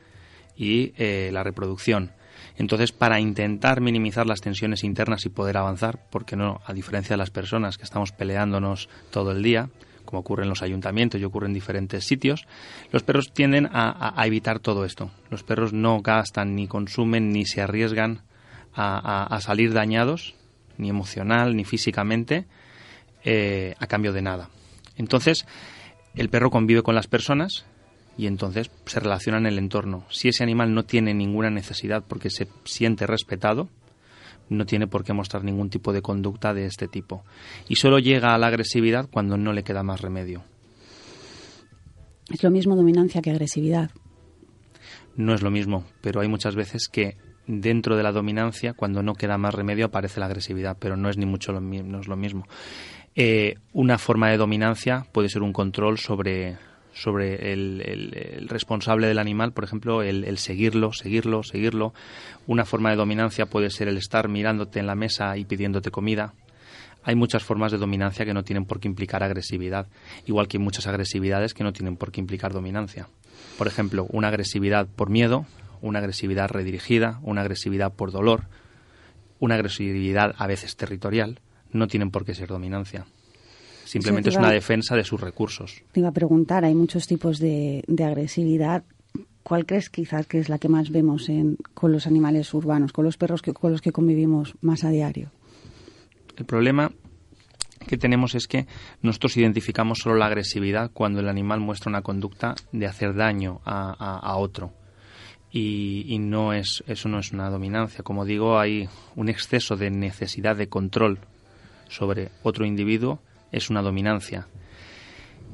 [0.57, 2.13] y eh, la reproducción.
[2.57, 7.19] Entonces, para intentar minimizar las tensiones internas y poder avanzar, porque no, a diferencia de
[7.19, 9.71] las personas que estamos peleándonos todo el día,
[10.05, 12.47] como ocurre en los ayuntamientos y ocurre en diferentes sitios,
[12.91, 15.11] los perros tienden a, evitar todo esto.
[15.31, 18.23] Los perros no gastan, ni consumen, ni se arriesgan
[18.75, 20.35] a, a salir dañados,
[20.77, 22.47] ni emocional, ni físicamente,
[23.25, 24.51] eh, a cambio de nada.
[24.97, 25.47] Entonces,
[26.15, 27.65] el perro convive con las personas,
[28.17, 30.05] y entonces se relaciona en el entorno.
[30.11, 33.69] Si ese animal no tiene ninguna necesidad porque se siente respetado,
[34.49, 37.25] no tiene por qué mostrar ningún tipo de conducta de este tipo.
[37.69, 40.45] Y solo llega a la agresividad cuando no le queda más remedio.
[42.31, 43.91] ¿Es lo mismo dominancia que agresividad?
[45.17, 49.15] No es lo mismo, pero hay muchas veces que dentro de la dominancia, cuando no
[49.15, 52.17] queda más remedio, aparece la agresividad, pero no es ni mucho lo, no es lo
[52.17, 52.47] mismo.
[53.15, 56.57] Eh, una forma de dominancia puede ser un control sobre,
[56.95, 61.95] sobre el, responsable del animal, por ejemplo, el, el, seguirlo, seguirlo, seguirlo.
[62.47, 66.35] Una forma de dominancia puede ser el estar mirándote en la mesa y pidiéndote comida.
[67.05, 69.89] Hay muchas formas de dominancia que no tienen por qué implicar agresividad,
[70.27, 73.09] igual que hay muchas agresividades que no tienen por qué implicar dominancia.
[73.59, 75.47] Por ejemplo, una agresividad por miedo,
[75.81, 78.45] una agresividad redirigida, una agresividad por dolor,
[79.41, 81.41] una agresividad a veces territorial,
[81.73, 83.07] no tienen por qué ser dominancia.
[83.93, 85.83] Simplemente es una defensa de sus recursos.
[85.93, 88.85] Te iba a preguntar, hay muchos tipos de, de agresividad.
[89.43, 93.05] ¿Cuál crees quizás que es la que más vemos en, con los animales urbanos, con
[93.05, 95.31] los perros que, con los que convivimos más a diario?
[96.39, 96.91] El problema
[97.87, 98.67] que tenemos es que
[99.03, 103.91] nosotros identificamos solo la agresividad cuando el animal muestra una conducta de hacer daño a,
[103.91, 104.73] a, a otro.
[105.51, 108.03] Y, y, no es eso no es una dominancia.
[108.03, 111.19] Como digo, hay un exceso de necesidad de control
[111.91, 113.21] sobre otro individuo
[113.53, 114.49] es una dominancia.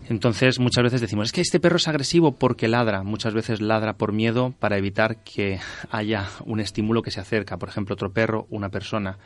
[0.09, 3.03] Entonces muchas veces decimos, es que este perro es agresivo porque ladra.
[3.03, 7.59] Muchas veces ladra por miedo para evitar que haya un estímulo que se acerca.
[7.59, 9.19] Por ejemplo, otro perro, una persona.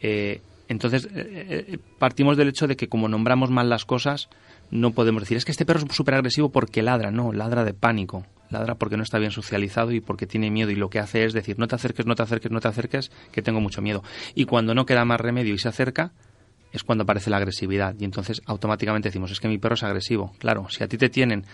[0.00, 4.28] Eh, entonces eh, partimos del hecho de que como nombramos mal las cosas,
[4.70, 7.10] no podemos decir, es que este perro es súper agresivo porque ladra.
[7.10, 8.26] No, ladra de pánico.
[8.50, 10.70] Ladra porque no está bien socializado y porque tiene miedo.
[10.70, 13.10] Y lo que hace es decir, no te acerques, no te acerques, no te acerques,
[13.32, 14.02] que tengo mucho miedo.
[14.34, 16.12] Y cuando no queda más remedio y se acerca,
[16.72, 20.32] es cuando aparece la agresividad y entonces automáticamente decimos es que mi perro es agresivo.
[20.38, 21.44] Claro, si a ti te tienen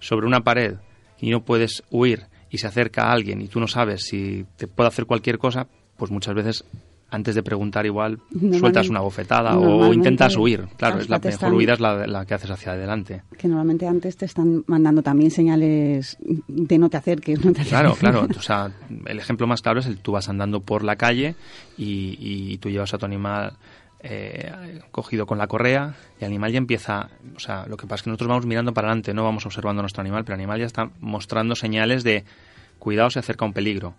[0.00, 0.76] sobre una pared
[1.20, 4.66] y no puedes huir y se acerca a alguien y tú no sabes si te
[4.66, 6.64] puede hacer cualquier cosa, pues muchas veces
[7.14, 8.18] antes de preguntar igual
[8.58, 10.66] sueltas una bofetada o intentas huir.
[10.76, 13.22] Claro, es la mejor están, huida es la, la, que haces hacia adelante.
[13.38, 17.68] Que normalmente antes te están mandando también señales de no te acerques, no te acerques.
[17.68, 18.26] Claro, claro.
[18.36, 18.72] O sea,
[19.06, 21.36] el ejemplo más claro es el tú vas andando por la calle
[21.78, 23.54] y, y tú llevas a tu animal
[24.06, 27.96] eh, cogido con la correa y el animal ya empieza, o sea, lo que pasa
[27.96, 30.40] es que nosotros vamos mirando para adelante, no vamos observando a nuestro animal, pero el
[30.40, 32.24] animal ya está mostrando señales de
[32.78, 33.94] cuidado se acerca un peligro.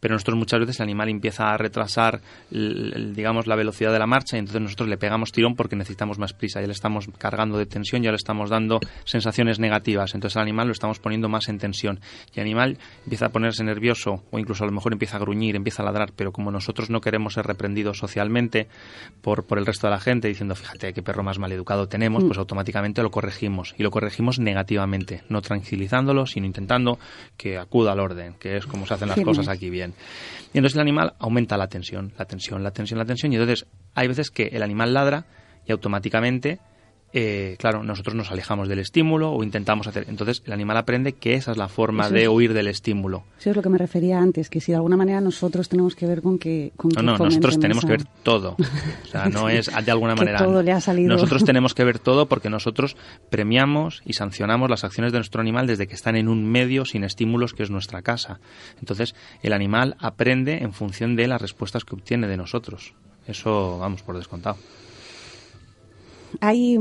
[0.00, 2.20] Pero nosotros muchas veces el animal empieza a retrasar,
[2.50, 6.32] digamos, la velocidad de la marcha y entonces nosotros le pegamos tirón porque necesitamos más
[6.32, 10.42] prisa, ya le estamos cargando de tensión, ya le estamos dando sensaciones negativas, entonces al
[10.42, 12.00] animal lo estamos poniendo más en tensión.
[12.34, 15.56] Y el animal empieza a ponerse nervioso o incluso a lo mejor empieza a gruñir,
[15.56, 18.68] empieza a ladrar, pero como nosotros no queremos ser reprendidos socialmente
[19.22, 22.24] por, por el resto de la gente diciendo, fíjate qué perro más mal educado tenemos,
[22.24, 22.26] mm.
[22.26, 23.74] pues automáticamente lo corregimos.
[23.78, 26.98] Y lo corregimos negativamente, no tranquilizándolo, sino intentando
[27.36, 29.85] que acuda al orden, que es como se hacen las cosas aquí bien.
[30.52, 33.66] Y entonces el animal aumenta la tensión, la tensión, la tensión, la tensión, y entonces
[33.94, 35.26] hay veces que el animal ladra
[35.66, 36.60] y automáticamente
[37.12, 40.06] eh, claro, nosotros nos alejamos del estímulo o intentamos hacer.
[40.08, 43.24] Entonces, el animal aprende que esa es la forma de huir del estímulo.
[43.38, 46.06] Eso es lo que me refería antes, que si de alguna manera nosotros tenemos que
[46.06, 46.72] ver con que.
[46.76, 48.56] Con no, no, nosotros tenemos que ver todo.
[49.06, 50.38] O sea, no es de alguna manera.
[50.38, 51.08] todo le ha salido.
[51.08, 52.96] Nosotros tenemos que ver todo porque nosotros
[53.30, 57.04] premiamos y sancionamos las acciones de nuestro animal desde que están en un medio sin
[57.04, 58.40] estímulos que es nuestra casa.
[58.80, 62.94] Entonces, el animal aprende en función de las respuestas que obtiene de nosotros.
[63.26, 64.56] Eso, vamos, por descontado.
[66.40, 66.78] Hay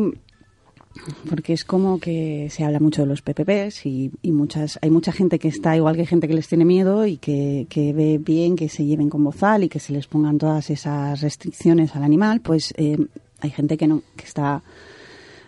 [1.29, 5.39] porque es como que se habla mucho de los PPPs y, muchas hay mucha gente
[5.39, 8.85] que está igual que gente que les tiene miedo y que, ve bien que se
[8.85, 12.97] lleven con bozal y que se les pongan todas esas restricciones al animal pues eh,
[13.41, 14.63] hay gente que no que está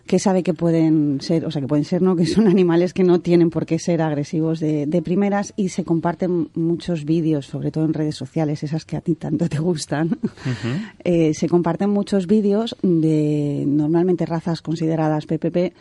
[0.08, 2.16] que sabe que pueden ser, o sea, que pueden ser, ¿no?
[2.16, 6.50] Que son animales que no tienen por qué ser agresivos de, primeras y se comparten
[6.56, 10.18] muchos vídeos, sobre todo en redes sociales, esas que a ti tanto te gustan.
[11.04, 15.74] Eh, se comparten muchos vídeos de normalmente razas consideradas PPP,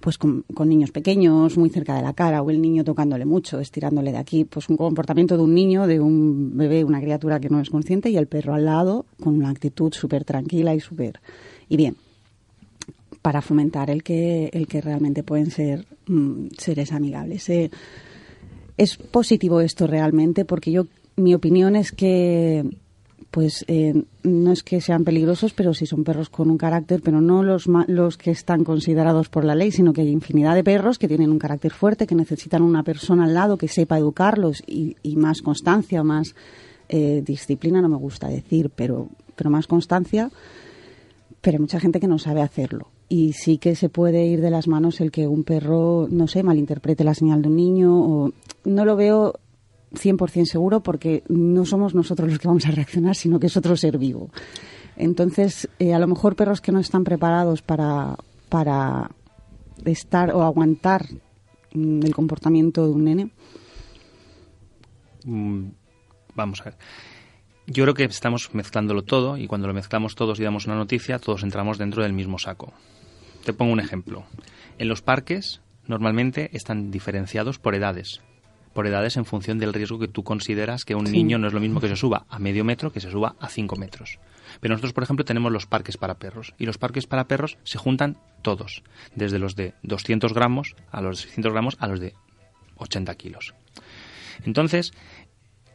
[0.00, 4.12] pues con, niños pequeños, muy cerca de la cara, o el niño tocándole mucho, estirándole
[4.12, 7.60] de aquí, pues un comportamiento de un niño, de un bebé, una criatura que no
[7.60, 11.20] es consciente, y el perro al lado, con una actitud súper tranquila y súper...
[11.68, 11.96] Y bien,
[13.26, 17.48] para fomentar el que, el que realmente pueden ser mm, seres amigables.
[17.48, 17.72] Eh,
[18.76, 22.64] es positivo esto realmente porque yo mi opinión es que
[23.32, 27.20] pues eh, no es que sean peligrosos, pero sí son perros con un carácter, pero
[27.20, 30.96] no los, los que están considerados por la ley, sino que hay infinidad de perros
[30.96, 34.94] que tienen un carácter fuerte, que necesitan una persona al lado que sepa educarlos y,
[35.16, 36.36] más constancia, más
[36.88, 40.30] eh, disciplina, no me gusta decir, pero, pero más constancia,
[41.40, 44.50] pero hay mucha gente que no sabe hacerlo y sí que se puede ir de
[44.50, 48.32] las manos el que un perro, no sé, malinterprete la señal de un niño o
[48.64, 49.34] no lo veo
[49.92, 53.76] 100% seguro porque no somos nosotros los que vamos a reaccionar, sino que es otro
[53.76, 54.30] ser vivo.
[54.96, 58.16] Entonces, eh, a lo mejor perros que no están preparados para,
[58.48, 59.10] para
[59.84, 61.06] estar o aguantar
[61.74, 63.30] mm, el comportamiento de un nene.
[65.24, 65.68] Mm,
[66.34, 66.74] vamos a ver.
[67.68, 71.18] Yo creo que estamos mezclándolo todo y cuando lo mezclamos todos y damos una noticia,
[71.18, 72.72] todos entramos dentro del mismo saco.
[73.44, 74.24] Te pongo un ejemplo.
[74.78, 78.20] En los parques normalmente están diferenciados por edades.
[78.72, 81.58] Por edades en función del riesgo que tú consideras que un niño no es lo
[81.58, 84.20] mismo que se suba a medio metro que se suba a cinco metros.
[84.60, 86.54] Pero nosotros, por ejemplo, tenemos los parques para perros.
[86.58, 88.84] Y los parques para perros se juntan todos.
[89.16, 92.14] Desde los de 200 gramos a los 600 gramos a los de
[92.76, 93.54] 80 kilos.
[94.44, 94.92] Entonces,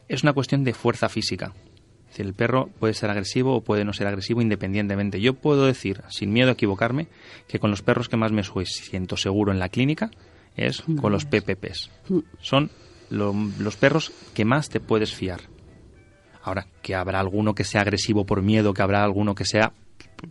[0.08, 1.52] es una cuestión de fuerza física
[2.12, 5.20] decir, el perro puede ser agresivo o puede no ser agresivo independientemente.
[5.20, 7.08] Yo puedo decir, sin miedo a equivocarme,
[7.48, 10.10] que con los perros que más me siento seguro en la clínica
[10.56, 11.90] es con los PPPs.
[12.08, 12.18] Mm.
[12.40, 12.70] Son
[13.10, 15.40] los perros que más te puedes fiar.
[16.42, 19.72] Ahora, que habrá alguno que sea agresivo por miedo, que habrá alguno que sea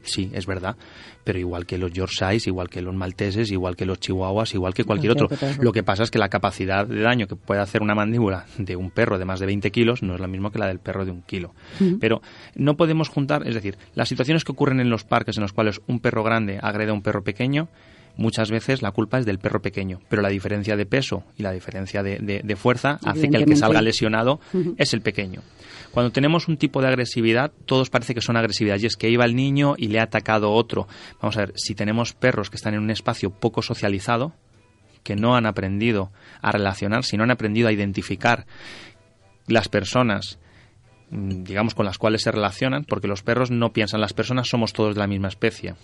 [0.03, 0.75] sí, es verdad,
[1.23, 4.83] pero igual que los Yorkshires, igual que los malteses, igual que los chihuahuas, igual que
[4.83, 5.27] cualquier otro.
[5.59, 8.75] Lo que pasa es que la capacidad de daño que puede hacer una mandíbula de
[8.75, 11.05] un perro de más de 20 kilos no es la misma que la del perro
[11.05, 11.53] de un kilo.
[11.99, 12.21] Pero
[12.55, 15.81] no podemos juntar, es decir, las situaciones que ocurren en los parques en los cuales
[15.87, 17.69] un perro grande agrede a un perro pequeño,
[18.17, 21.51] muchas veces la culpa es del perro pequeño, pero la diferencia de peso y la
[21.51, 24.39] diferencia de, fuerza hace que el que salga lesionado
[24.77, 25.41] es el pequeño.
[25.91, 28.79] Cuando tenemos un tipo de agresividad, todos parece que son agresividad.
[28.79, 30.87] Y es que iba el niño y le ha atacado otro.
[31.21, 34.33] Vamos a ver, si tenemos perros que están en un espacio poco socializado,
[35.03, 38.45] que no han aprendido a relacionar, si no han aprendido a identificar
[39.47, 40.39] las personas
[41.09, 44.73] mm, digamos con las cuales se relacionan, porque los perros no piensan, las personas somos
[44.73, 45.75] todos de la misma especie.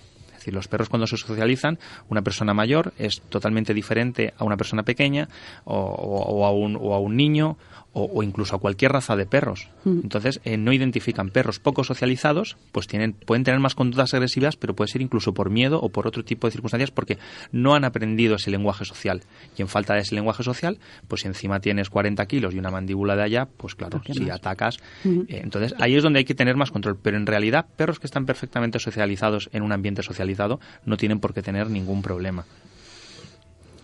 [0.48, 1.78] Decir, los perros cuando se socializan,
[2.08, 5.28] una persona mayor es totalmente diferente a una persona pequeña
[5.66, 7.58] o, a, un, o a un niño
[7.98, 9.70] o, incluso a cualquier raza de perros.
[9.84, 10.00] Mm.
[10.04, 14.76] Entonces, eh, no identifican perros poco socializados, pues tienen, pueden tener más conductas agresivas, pero
[14.76, 17.18] puede ser incluso por miedo o por otro tipo de circunstancias porque
[17.52, 19.24] no han aprendido ese lenguaje social.
[19.58, 20.78] Y en falta de ese lenguaje social,
[21.08, 24.78] pues si encima tienes 40 kilos y una mandíbula de allá, pues claro, si atacas.
[25.06, 26.98] Eh, entonces, ahí es donde hay que tener más control.
[27.02, 31.34] Pero en realidad, perros que están perfectamente socializados en un ambiente socializado no tienen por
[31.34, 32.46] qué tener ningún problema.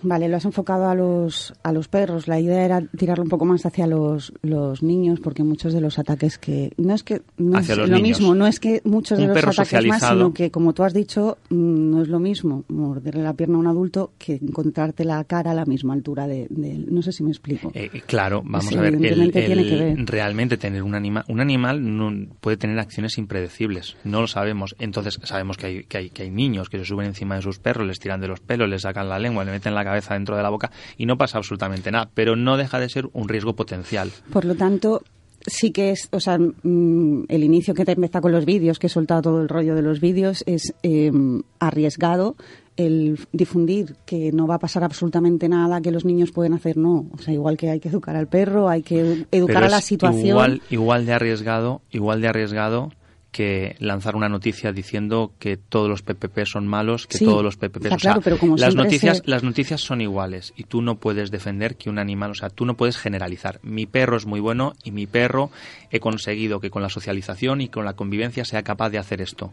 [0.04, 2.28] Vale, lo has enfocado a los, a los perros.
[2.28, 5.97] La idea era tirarlo un poco más hacia los, los niños, porque muchos de los
[5.99, 6.72] ataques que...
[6.78, 8.20] No es que no Hacia es los lo niños.
[8.20, 10.93] mismo, no es que muchos Un de los ataques más, sino que, como tú has
[10.93, 15.24] dicho, mm, no es lo mismo morderle la pierna a un adulto que encontrarte la
[15.24, 16.88] cara a la misma altura de, de él.
[16.91, 17.72] No sé si me explico.
[17.74, 19.32] Eh, eh, claro, vamos Sí, a ver, el- tiene el-
[19.70, 20.06] que ver.
[20.06, 24.76] realmente tener un animal, un animal no, puede tener acciones impredecibles, no lo sabemos.
[24.80, 27.60] Entonces sabemos que hay, que hay que hay niños que se suben encima de sus
[27.60, 30.37] perros, les tiran de los pelos, les sacan la lengua, le meten la cabeza dentro
[30.37, 33.55] de la boca y no pasa absolutamente nada, pero no deja de ser un riesgo
[33.55, 34.11] potencial.
[34.31, 35.01] Por lo tanto,
[35.45, 38.87] sí que es, o sea, mm, el inicio que te empieza con los vídeos, que
[38.87, 41.11] he soltado todo el rollo de los vídeos, es eh,
[41.59, 42.35] arriesgado
[42.75, 47.05] el difundir que no va a pasar absolutamente nada, que los niños pueden hacer, no.
[47.11, 49.81] O sea, igual que hay que educar al perro, hay que educar Pero a la
[49.81, 50.27] situación.
[50.27, 52.91] Igual, igual de arriesgado, igual de arriesgado
[53.34, 57.57] que lanzar una noticia diciendo que todos los PPP son malos, que Sí, todos los
[57.57, 60.63] PPP está o sea, claro, pero como las noticias se- las noticias son iguales y
[60.63, 63.59] tú no puedes defender que un animal, o sea, tú no puedes generalizar.
[63.63, 65.49] Mi perro es muy bueno y mi perro
[65.91, 69.51] he conseguido que con la socialización y con la convivencia sea capaz de hacer esto.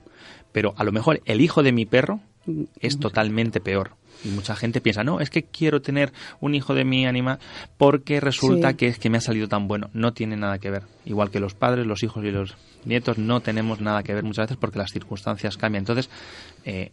[0.53, 2.21] Pero a lo mejor el hijo de mi perro
[2.81, 3.93] es totalmente peor.
[4.25, 7.39] Y mucha gente piensa, no, es que quiero tener un hijo de mi animal
[7.79, 8.77] porque resulta Sí.
[8.77, 9.89] que es que me ha salido tan bueno.
[9.95, 10.83] No tiene nada que ver.
[11.07, 14.45] Igual que los padres, los hijos y los nietos no tenemos nada que ver muchas
[14.45, 15.83] veces porque las circunstancias cambian.
[15.83, 16.11] Entonces,
[16.65, 16.93] eh,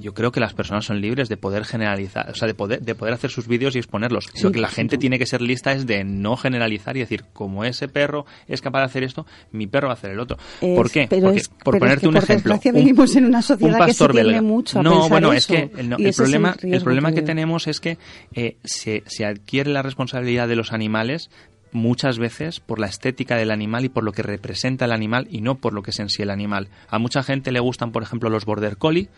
[0.00, 2.94] yo creo que las personas son libres de poder generalizar, o sea, de poder, de
[2.94, 4.26] poder hacer sus vídeos y exponerlos.
[4.32, 7.24] Sí, Lo que la gente tiene que ser lista es de no generalizar y decir,
[7.32, 10.36] como ese perro es capaz de hacer esto, mi perro va a hacer el otro.
[10.60, 11.08] Es- ¿Por qué?
[11.08, 13.92] Porque, es- por es ponerte que un por ejemplo, vivimos en una sociedad un que
[13.92, 14.42] se pastor tiende belga.
[14.42, 17.80] mucho a no, bueno, es que el, no, problema, el problema que que- tenemos es
[17.80, 17.98] que
[18.34, 21.30] eh, se, se adquiere la responsabilidad de los animales
[21.72, 25.40] muchas veces por la estética del animal y por lo que representa el animal y
[25.40, 26.68] no por lo que es en sí el animal.
[26.88, 29.08] A mucha gente le gustan, por ejemplo, los border collie,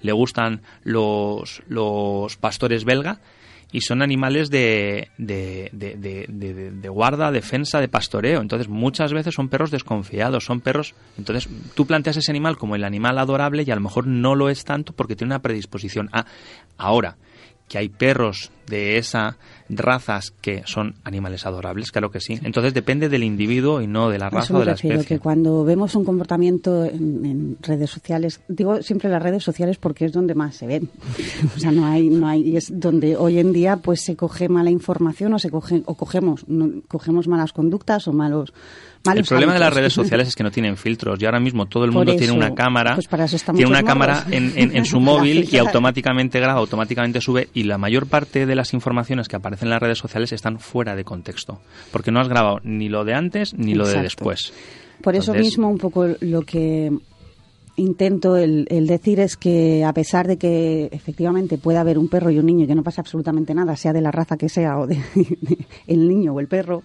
[0.00, 3.20] le gustan los, los pastores belga
[3.72, 8.40] y son animales de, de, de, de- guarda, defensa, de pastoreo.
[8.40, 10.94] Entonces, muchas veces son perros desconfiados, son perros...
[11.18, 14.48] Entonces, tú planteas ese animal como el animal adorable y a lo mejor no lo
[14.48, 16.24] es tanto porque tiene una predisposición a...
[16.78, 17.16] Ahora,
[17.68, 19.38] que hay perros de esa
[19.76, 22.38] razas que son animales adorables, claro que sí.
[22.42, 25.16] Entonces, depende del individuo y no de la eso raza o de la refiero, especie.
[25.16, 30.04] que cuando vemos un comportamiento en, en redes sociales, digo siempre las redes sociales porque
[30.06, 30.88] es donde más se ven.
[31.56, 34.48] o sea, no hay, no hay, y es donde hoy en día pues se coge
[34.48, 38.52] mala información o se coge, o cogemos, no- cogemos malas conductas o malos,
[39.04, 41.66] malos El problema de las redes sociales es que no tienen filtros y ahora mismo
[41.66, 44.76] todo el mundo tiene una cámara, pues para eso estamos tiene una cámara en, en-
[44.76, 49.28] en su móvil y automáticamente graba, automáticamente sube y la mayor parte de las informaciones
[49.28, 51.60] que aparecen en las redes sociales están fuera de contexto,
[51.90, 54.52] porque no has grabado ni lo de antes ni lo de después.
[55.02, 56.90] Por eso mismo un poco lo que
[57.76, 62.30] intento el, el decir es que a pesar de que efectivamente pueda haber un perro
[62.30, 64.78] y un niño y que no pasa absolutamente nada, sea de la raza que sea
[64.78, 66.82] o de, de el niño o el perro,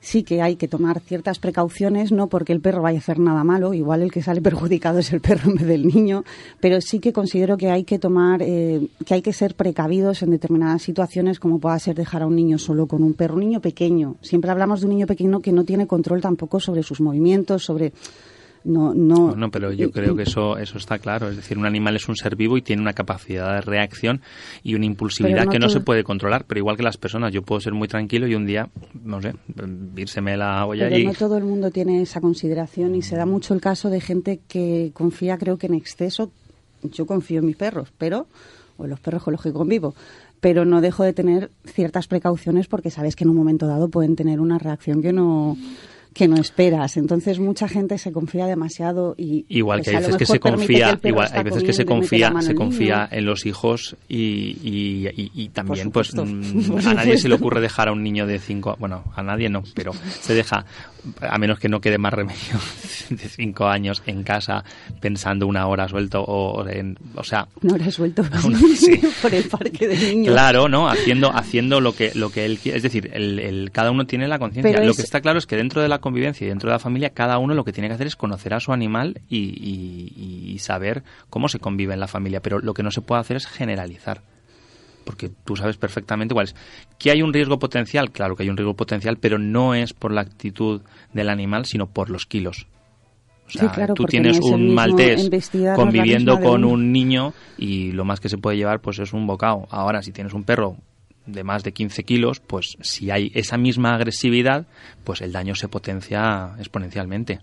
[0.00, 3.44] sí que hay que tomar ciertas precauciones, no porque el perro vaya a hacer nada
[3.44, 6.24] malo, igual el que sale perjudicado es el perro en vez del niño,
[6.60, 10.30] pero sí que considero que hay que tomar, eh, que hay que ser precavidos en
[10.30, 13.60] determinadas situaciones, como pueda ser dejar a un niño solo con un perro, un niño
[13.60, 14.16] pequeño.
[14.22, 17.92] Siempre hablamos de un niño pequeño que no tiene control tampoco sobre sus movimientos, sobre
[18.64, 19.34] no, no.
[19.34, 21.28] No, pero yo creo que eso, eso está claro.
[21.30, 24.20] Es decir, un animal es un ser vivo y tiene una capacidad de reacción
[24.62, 26.44] y una impulsividad no que no todo- se puede controlar.
[26.46, 28.68] Pero igual que las personas, yo puedo ser muy tranquilo y un día,
[29.04, 29.34] no sé,
[29.96, 31.06] írseme la olla Pero y...
[31.06, 34.40] no todo el mundo tiene esa consideración y se da mucho el caso de gente
[34.48, 36.30] que confía, creo que en exceso.
[36.82, 38.26] Yo confío en mis perros, pero
[38.76, 39.94] o en los perros con los que convivo,
[40.40, 44.14] pero no dejo de tener ciertas precauciones porque sabes que en un momento dado pueden
[44.14, 45.56] tener una reacción que no
[46.18, 46.96] que no esperas.
[46.96, 50.26] Entonces mucha gente se confía demasiado y Igual que pues, hay a lo veces que
[50.26, 54.58] se confía, perro igual hay veces que se confía, se confía en los hijos y,
[54.62, 58.26] y, y- y también, pues, mm, a nadie se le ocurre dejar a un niño
[58.26, 60.64] de cinco, bueno, a nadie no, pero se deja,
[61.20, 62.58] a menos que no quede más remedio,
[63.10, 64.64] de cinco años en casa
[65.00, 69.00] pensando una hora suelto o, en, o sea, No era suelto Una- sí.
[69.22, 70.32] por el parque de niños.
[70.32, 70.88] Claro, ¿no?
[70.88, 72.76] Haciendo, haciendo lo que, lo que él quiere.
[72.78, 74.82] Es decir, el, el- cada uno tiene la conciencia.
[74.82, 76.78] Lo es- que está claro es que dentro de la convivencia y dentro de la
[76.78, 80.52] familia, cada uno lo que tiene que hacer es conocer a su animal y, y-
[80.52, 82.40] y saber cómo se convive en la familia.
[82.40, 84.22] Pero lo que no se puede hacer es generalizar.
[85.04, 86.54] Porque tú sabes perfectamente cuál es.
[86.98, 88.10] ¿Que hay un riesgo potencial?
[88.10, 90.82] Claro que hay un riesgo potencial, pero no es por la actitud
[91.14, 92.66] del animal, sino por los kilos.
[93.46, 95.30] O Sí, sea, claro, tú tienes no un maltés
[95.74, 99.66] conviviendo con un niño y lo más que se puede llevar pues es un bocado.
[99.70, 100.76] Ahora, si tienes un perro
[101.28, 104.66] de más de 15 kilos, pues si hay esa misma agresividad,
[105.04, 107.40] pues el daño se potencia exponencialmente.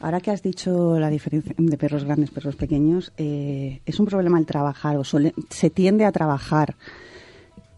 [0.00, 4.38] Ahora que has dicho la diferencia de perros grandes, perros pequeños, eh, es un problema
[4.38, 6.74] el trabajar o se tiende a trabajar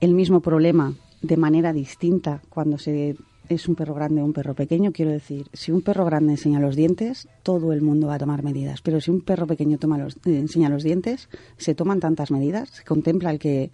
[0.00, 3.16] el mismo problema de manera distinta cuando se
[3.48, 4.92] es un perro grande o un perro pequeño.
[4.92, 8.42] Quiero decir, si un perro grande enseña los dientes, todo el mundo va a tomar
[8.42, 8.80] medidas.
[8.80, 12.70] Pero si un perro pequeño toma los, eh, enseña los dientes, ¿se toman tantas medidas?
[12.70, 13.70] ¿Se contempla el que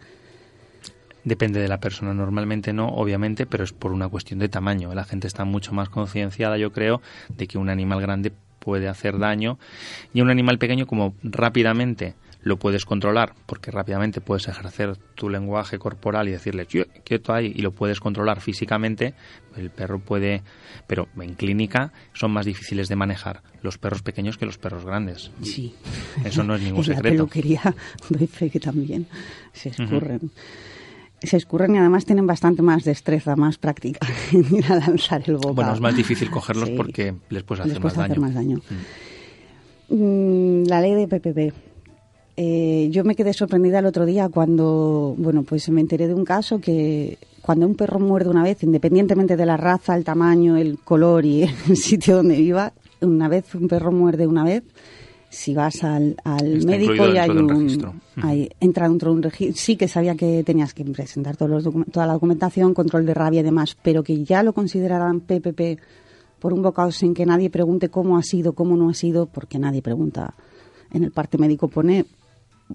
[1.25, 2.15] Depende de la persona.
[2.15, 4.95] Normalmente no, obviamente, pero es por una cuestión de tamaño.
[4.95, 9.19] La gente está mucho más concienciada, yo creo, de que un animal grande puede hacer
[9.19, 9.59] daño.
[10.15, 15.79] Y un animal pequeño como rápidamente lo puedes controlar porque rápidamente puedes ejercer tu lenguaje
[15.79, 19.15] corporal y decirle quieto ahí y lo puedes controlar físicamente
[19.57, 20.43] el perro puede
[20.87, 25.31] pero en clínica son más difíciles de manejar los perros pequeños que los perros grandes.
[25.43, 25.75] Sí.
[26.25, 27.05] eso no es ningún secreto.
[27.05, 27.75] la peluquería
[28.09, 29.07] doy fe que también
[29.53, 30.31] se escurren
[31.23, 35.37] se escurren y además tienen bastante más destreza, más práctica en ir a lanzar el
[35.37, 35.55] bocado.
[35.55, 38.21] Bueno, es más difícil cogerlos porque les puedes hacer, más, daño.
[38.21, 38.61] más daño.
[39.89, 40.65] Mm.
[40.67, 41.55] La ley de PPP.
[42.37, 46.25] Eh, yo me quedé sorprendida el otro día cuando, bueno, pues me enteré de un
[46.25, 50.79] caso que cuando un perro muerde una vez, independientemente de la raza, el tamaño, el
[50.79, 54.63] color y el sitio donde viva, una vez un perro muerde una vez,
[55.31, 56.17] si vas al,
[56.67, 58.01] médico y hay un,
[58.59, 62.07] entra dentro de un registro, sí que sabía que tenías que presentar todos los toda
[62.07, 65.81] la documentación, control de rabia y demás, pero que ya lo consideraran PPP
[66.41, 69.59] por un bocado sin que nadie pregunte cómo ha sido, cómo no ha sido, porque
[69.59, 70.35] nadie pregunta.
[70.93, 72.07] En el parte médico pone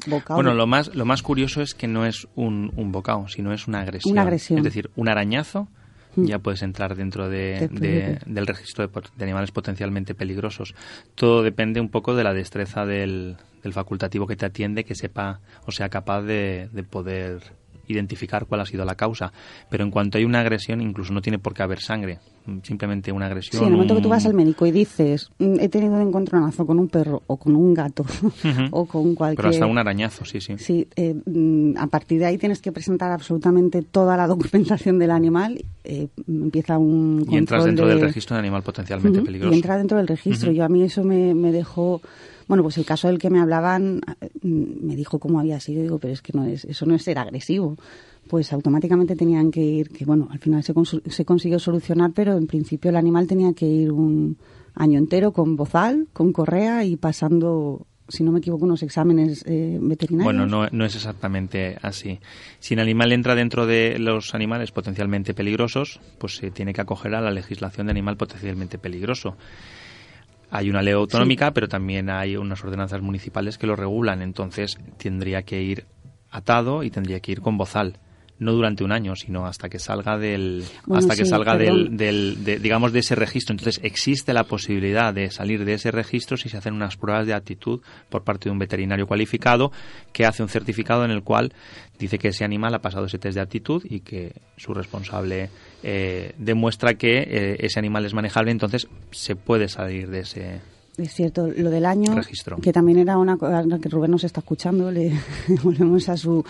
[0.07, 0.37] bocado.
[0.37, 3.67] Bueno, lo más, lo más curioso es que no es un, un bocado, sino es
[3.67, 4.13] una agresión.
[4.13, 4.59] Una agresión.
[4.59, 5.67] Es decir, un arañazo
[6.15, 6.25] Mm.
[6.25, 7.67] ya puedes entrar dentro de,
[8.25, 10.75] del registro de, animales potencialmente peligrosos.
[11.15, 15.41] Todo depende un poco de la destreza del, del facultativo que te atiende, que sepa
[15.65, 17.41] o sea capaz de, de poder
[17.87, 19.31] identificar cuál ha sido la causa.
[19.69, 22.19] Pero en cuanto hay una agresión, incluso no tiene por qué haber sangre.
[22.61, 23.59] Simplemente una agresión.
[23.59, 26.01] Sí, en el momento que tú vas al médico y dices, mm, he tenido un
[26.01, 28.05] encontronazo con un perro o con un gato
[28.71, 29.37] o con cualquier.
[29.37, 30.53] Pero hasta un arañazo, sí, sí.
[30.59, 35.09] Sí, eh, mm, a partir de ahí tienes que presentar absolutamente toda la documentación del
[35.09, 35.65] animal.
[35.83, 37.25] Eh, empieza un.
[37.27, 39.51] Y entras dentro del registro de animal potencialmente peligroso.
[39.51, 40.51] Y entra dentro del registro.
[40.51, 42.01] Yo a mí eso me, me dejó
[42.47, 44.01] bueno, pues el caso del que me hablaban
[44.41, 47.03] mm, me dijo cómo había sido, digo, pero es que no es, eso no es
[47.03, 47.77] ser agresivo.
[48.27, 50.73] Pues automáticamente tenían que ir, que bueno, al final se,
[51.07, 54.37] se consiguió solucionar, pero en principio el animal tenía que ir un
[54.73, 59.79] año entero con bozal, con correa y pasando si no me equivoco, unos exámenes eh,
[59.81, 60.25] veterinarios.
[60.25, 62.19] Bueno, no, no, es exactamente así.
[62.59, 67.15] Si el animal entra dentro de los animales potencialmente peligrosos, pues se tiene que acoger
[67.15, 69.37] a la legislación de animal potencialmente peligroso.
[70.49, 74.21] Hay una ley autonómica, pero también hay unas ordenanzas municipales que lo regulan.
[74.21, 75.85] Entonces tendría que ir
[76.29, 77.97] atado y tendría que ir con bozal
[78.37, 80.63] no durante un año, sino hasta que salga del,
[80.93, 83.53] hasta que salga del, del digamos, de ese registro.
[83.53, 87.33] Entonces existe la posibilidad de salir de ese registro si se hacen unas pruebas de
[87.33, 89.71] actitud por parte de un veterinario cualificado
[90.11, 91.53] que hace un certificado en el cual
[91.97, 95.49] dice que ese animal ha pasado ese test de actitud y que su responsable
[95.83, 100.61] eh, demuestra que eh, ese animal es manejable, entonces se puede salir de ese
[100.97, 102.15] es cierto, lo del año,
[102.61, 105.11] que también era una cosa que Rubén nos está escuchando, le
[105.63, 106.43] volvemos a su...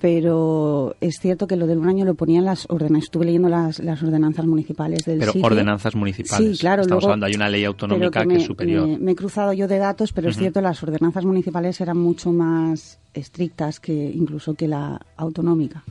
[0.00, 3.78] Pero es cierto que lo del un año lo ponían las ordenanzas, estuve leyendo las,
[3.78, 6.56] las ordenanzas municipales del Pero ordenanzas municipales.
[6.56, 6.82] Sí, claro.
[6.82, 8.86] Estamos hablando, hay una ley autonómica que, es superior.
[8.98, 12.98] Me, he cruzado yo de datos, pero es cierto, las ordenanzas municipales eran mucho más
[13.14, 15.84] estrictas que incluso que la autonómica.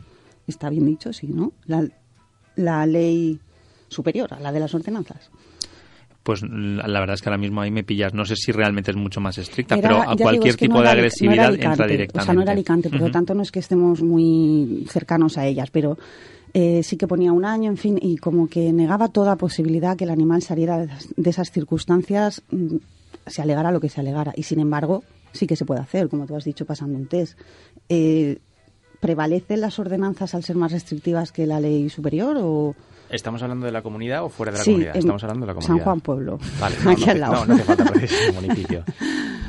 [0.47, 1.53] Está bien dicho, sí, ¿no?
[1.66, 1.88] La,
[2.56, 3.39] la ley
[3.88, 5.32] superior a la de las ordenanzas
[6.26, 8.15] pues la verdad es que ahora mismo ahí me pillas.
[8.15, 11.86] No sé si realmente es mucho más estricta, pero a cualquier tipo de agresividad entra
[11.86, 12.19] directamente.
[12.19, 15.45] O sea, no era Alicante, por lo tanto no es que estemos muy cercanos a
[15.45, 15.99] ellas, pero
[16.51, 20.05] eh, sí que ponía un año, en fin, y como que negaba toda posibilidad que
[20.05, 22.78] el animal saliera de, esas circunstancias, mm,
[23.28, 24.34] se alegara lo que se alegara.
[24.36, 27.38] Y sin embargo, sí que se puede hacer, como tú has dicho, pasando un test.
[27.88, 28.39] Eh,
[28.99, 32.73] ¿Prevalecen las ordenanzas al ser más restrictivas que la ley superior o...?
[33.10, 34.97] ¿Estamos hablando de la comunidad o fuera de la comunidad?
[34.97, 35.78] Estamos hablando de la comunidad.
[35.78, 36.39] San Juan Pueblo.
[36.60, 37.45] Vale, no, Aquí al lado.
[37.45, 37.86] No, no falta
[38.34, 38.84] municipio.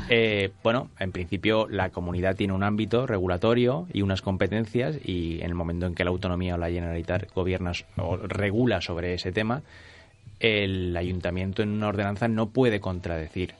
[0.09, 5.47] Eh, bueno, en principio la comunidad tiene un ámbito regulatorio y unas competencias y en
[5.47, 9.63] el momento en que la autonomía o la Generalitat gobierna o regula sobre ese tema,
[10.39, 13.53] el ayuntamiento en una ordenanza no puede contradecir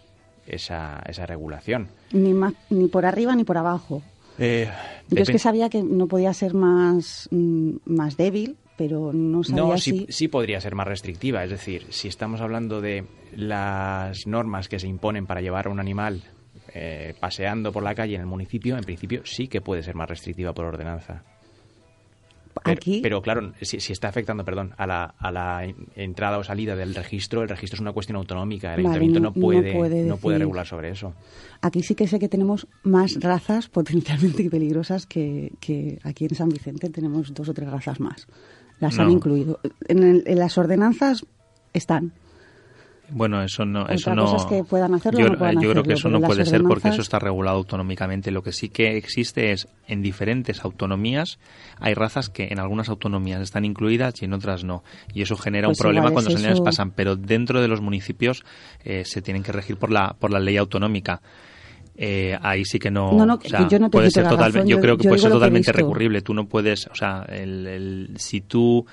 [0.45, 1.89] esa, esa regulación.
[2.14, 2.34] Ni,
[2.70, 4.02] ni por arriba ni por abajo.
[4.39, 4.70] Eh,
[5.10, 9.61] Yo es que sabía que no podía ser más, mm, más débil pero no sabía
[9.63, 11.43] no, sí, sí podría ser más restrictiva.
[11.43, 13.03] Es decir, si estamos hablando de
[13.36, 16.21] las normas que se imponen para llevar a un animal
[16.73, 20.07] eh, paseando por la calle en el municipio, en principio sí que puede ser más
[20.09, 21.23] restrictiva por ordenanza.
[22.63, 26.43] Aquí, pero claro, si, si está afectando, perdón, a la, a la en- entrada o
[26.43, 28.73] salida del registro, el registro es una cuestión autonómica.
[28.73, 31.13] El Vale, ayuntamiento no- no, no puede, puede no puede regular sobre eso.
[31.61, 36.49] aquí sí que sé que tenemos más razas potencialmente peligrosas que, que aquí en San
[36.49, 38.28] Vicente tenemos dos o tres razas más.
[38.80, 39.59] Las han incluido.
[39.88, 41.25] En, el- en las ordenanzas
[41.73, 42.11] están.
[43.09, 44.36] Bueno, eso no, Otra eso no.
[44.36, 46.89] es que puedan hacerlo yo, no puedan yo creo que eso no puede ser porque
[46.89, 48.32] eso está regulado autonómicamente.
[48.32, 51.39] Lo que sí que existe es en diferentes autonomías
[51.80, 54.84] hay razas que en algunas autonomías están incluidas y en otras no.
[55.13, 56.91] Y eso genera Pues un problema igual cuando los años pasan.
[56.91, 58.43] Pero dentro de los municipios
[58.84, 61.21] eh, se tienen que regir por la por la ley autonómica.
[61.98, 64.70] Eh, ahí sí que no, No, no, o sea, yo no te puede ser totalmente,
[64.70, 66.22] yo yo- creo que yo puede ser totalmente recurrible.
[66.22, 68.86] Tú no puedes, o sea, el, el- si tú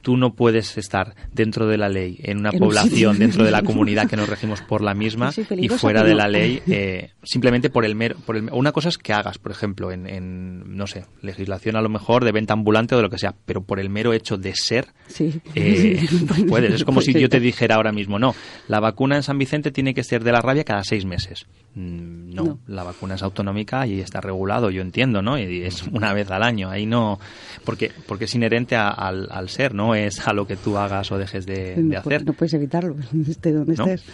[0.00, 3.62] tú no puedes estar dentro de la ley en una En población dentro de la
[3.62, 7.84] comunidad que nos regimos por la misma y fuera de la ley eh, simplemente por
[7.84, 11.04] el mero por el, una cosa es que hagas por ejemplo en, en, no sé
[11.20, 13.90] legislación a lo mejor de venta ambulante o de lo que sea pero por el
[13.90, 15.40] mero hecho de ser Sí.
[15.54, 16.74] eh, no puedes.
[16.74, 18.34] Es como si yo te dijera ahora mismo no
[18.66, 22.44] la vacuna en San Vicente tiene que ser de la rabia cada seis meses no,
[22.44, 22.58] No.
[22.66, 26.42] la vacuna es autonómica y está regulado yo entiendo no y es una vez al
[26.42, 27.18] año ahí no
[27.64, 31.10] porque porque es inherente a- al, al ser no es a lo que tú hagas
[31.12, 32.96] o dejes de, de no, hacer no puedes evitarlo,
[33.28, 33.84] esté donde ¿No?
[33.86, 34.04] estés.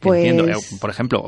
[0.00, 0.48] Pues, Entiendo.
[0.50, 1.22] Eh, Por ejemplo,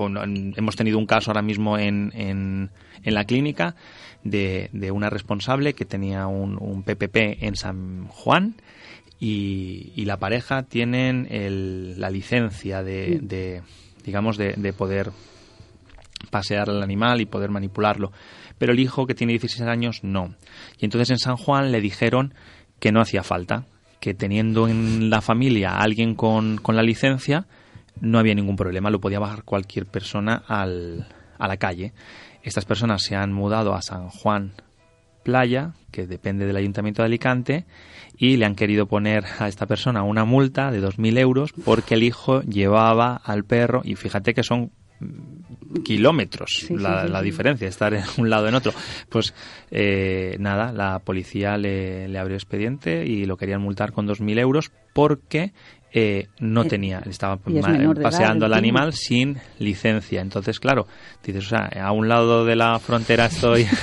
[0.56, 2.70] hemos tenido un caso ahora mismo en, en,
[3.04, 3.76] en la clínica
[4.24, 8.54] de, de una responsable que tenía un, un PPP en San Juan
[9.20, 13.62] y, y la pareja tienen el- la licencia de, de,
[14.04, 15.12] digamos, de, de poder
[16.34, 18.10] pasear al animal y poder manipularlo.
[18.58, 20.34] Pero el hijo que tiene 16 años no.
[20.80, 22.34] Y entonces en San Juan le dijeron
[22.80, 23.66] que no hacía falta,
[24.00, 27.46] que teniendo en la familia a alguien con, con la licencia,
[28.00, 31.06] no había ningún problema, lo podía bajar cualquier persona al,
[31.38, 31.92] a la calle.
[32.42, 34.54] Estas personas se han mudado a San Juan
[35.22, 37.64] Playa, que depende del Ayuntamiento de Alicante,
[38.18, 42.02] y le han querido poner a esta persona una multa de 2.000 euros porque el
[42.02, 44.72] hijo llevaba al perro, y fíjate que son
[45.84, 47.24] kilómetros Sí, la, sí, sí, la sí.
[47.24, 48.72] diferencia, estar en un lado en otro.
[49.08, 49.34] Pues
[49.70, 54.70] eh, nada, la policía le, le abrió expediente y lo querían multar con 2.000 euros
[54.92, 55.52] porque
[55.96, 59.36] eh, no Eh, tenía, estaba y es ma- menor de edad, paseando al animal sin
[59.60, 60.20] licencia.
[60.20, 60.88] Entonces, claro,
[61.24, 63.66] dices, o sea, a un lado de la frontera estoy...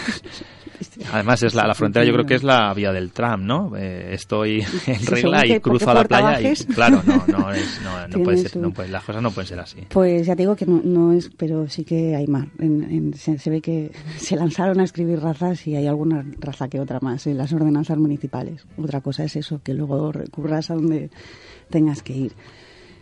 [1.14, 3.74] Además, es la, la frontera yo creo que es la vía del tram, ¿no?
[3.78, 6.62] Eh, estoy en regla y cruzo a la playa bajes.
[6.62, 9.48] y claro, no, no, es, no, no puede ser, no puede- las cosas no pueden
[9.48, 9.78] ser así.
[9.90, 12.48] Pues ya te digo que no, no es, pero sí que hay más.
[12.60, 16.68] En- en- se, se ve que se lanzaron a escribir razas y hay alguna raza
[16.68, 18.66] que otra más en las ordenanzas municipales.
[18.78, 21.10] Otra cosa es eso, que luego recurras a donde
[21.72, 22.34] tengas que ir.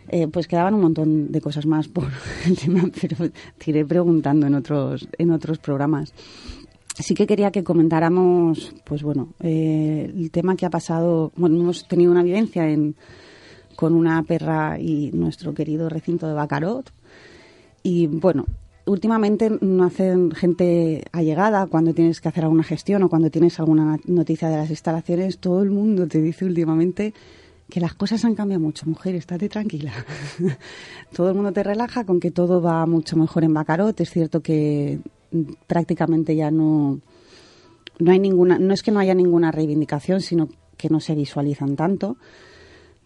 [0.08, 2.08] Eh, pues quedaban un montón de cosas más por
[2.46, 3.16] el tema, pero
[3.58, 6.12] te iré preguntando en otros, en otros programas.
[6.98, 11.32] Sí que quería que comentáramos, pues bueno, eh, el tema que ha pasado.
[11.36, 12.96] Bueno, hemos tenido una vivencia en,
[13.76, 16.92] con una perra y nuestro querido recinto de Bacarot.
[17.82, 18.44] Y bueno,
[18.86, 23.98] últimamente no hacen gente allegada cuando tienes que hacer alguna gestión o cuando tienes alguna
[24.06, 25.38] noticia de las instalaciones.
[25.38, 27.14] Todo el mundo te dice últimamente
[27.70, 29.92] que las cosas han cambiado mucho, mujer, estate tranquila.
[31.14, 33.98] todo el mundo te relaja con que todo va mucho mejor en Bacarot.
[34.00, 35.00] Es cierto que
[35.32, 37.00] mm, prácticamente ya no,
[37.98, 41.76] no hay ninguna, no es que no haya ninguna reivindicación, sino que no se visualizan
[41.76, 42.16] tanto.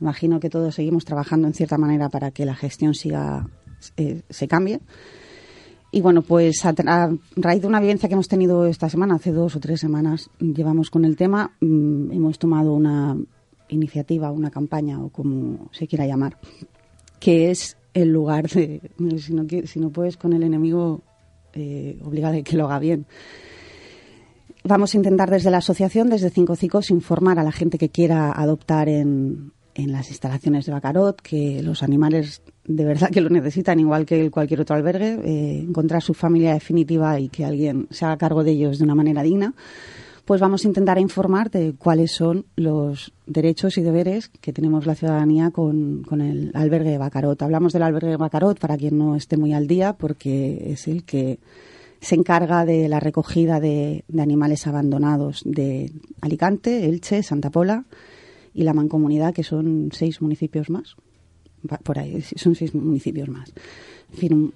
[0.00, 3.48] Imagino que todos seguimos trabajando en cierta manera para que la gestión siga,
[3.96, 4.80] eh, se cambie.
[5.94, 6.74] Y bueno, pues a,
[7.36, 10.90] raíz de una vivencia que hemos tenido esta semana, hace dos o tres semanas, llevamos
[10.90, 13.16] con el tema, mm, hemos tomado una
[13.68, 16.38] iniciativa, una campaña o como se quiera llamar,
[17.18, 18.80] que es el lugar de,
[19.66, 21.02] si no, puedes con el enemigo,
[21.52, 23.06] eh, obligarle que lo haga bien.
[24.64, 28.32] Vamos a intentar desde la asociación, desde Cinco Cicos, informar a la gente que quiera
[28.32, 33.78] adoptar en, en las instalaciones de Bacarot, que los animales de verdad que lo necesitan,
[33.80, 38.16] igual que cualquier otro albergue, eh, encontrar su familia definitiva y que alguien se haga
[38.16, 39.54] cargo de ellos de una manera digna.
[40.24, 44.94] Pues vamos a intentar informar de cuáles son los derechos y deberes que tenemos la
[44.94, 47.42] ciudadanía con, con el albergue de Bacarot.
[47.42, 51.04] Hablamos del albergue de Bacarot para quien no esté muy al día, porque es el
[51.04, 51.40] que
[52.00, 57.84] se encarga de la recogida de, de animales abandonados de Alicante, Elche, Santa Pola
[58.54, 60.96] y la Mancomunidad, que son seis municipios más.
[61.82, 63.52] Por ahí, son seis municipios más.
[64.16, 64.52] Fin,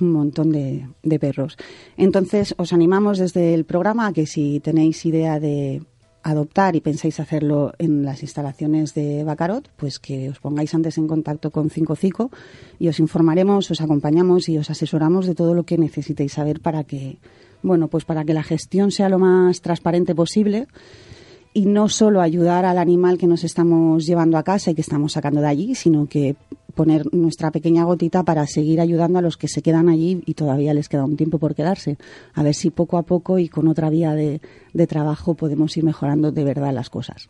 [0.00, 1.56] un, montón de, de perros.
[1.96, 5.82] Entonces, os animamos desde el programa a que si tenéis idea de
[6.22, 11.08] adoptar y pensáis hacerlo en las instalaciones de Bacarot, pues que os pongáis antes en
[11.08, 12.30] contacto con Cinco Cico
[12.78, 16.84] y os informaremos, os acompañamos y os asesoramos de todo lo que necesitéis saber para
[16.84, 17.18] que,
[17.62, 20.66] bueno, pues para que la gestión sea lo más transparente posible
[21.52, 25.12] y no solo ayudar al animal que nos estamos llevando a casa y que estamos
[25.12, 26.36] sacando de allí, sino que
[26.70, 30.74] poner nuestra pequeña gotita para seguir ayudando a los que se quedan allí y todavía
[30.74, 31.98] les queda un tiempo por quedarse.
[32.34, 34.40] A ver si poco a poco y con otra vía de,
[34.86, 37.28] trabajo podemos ir mejorando de verdad las cosas.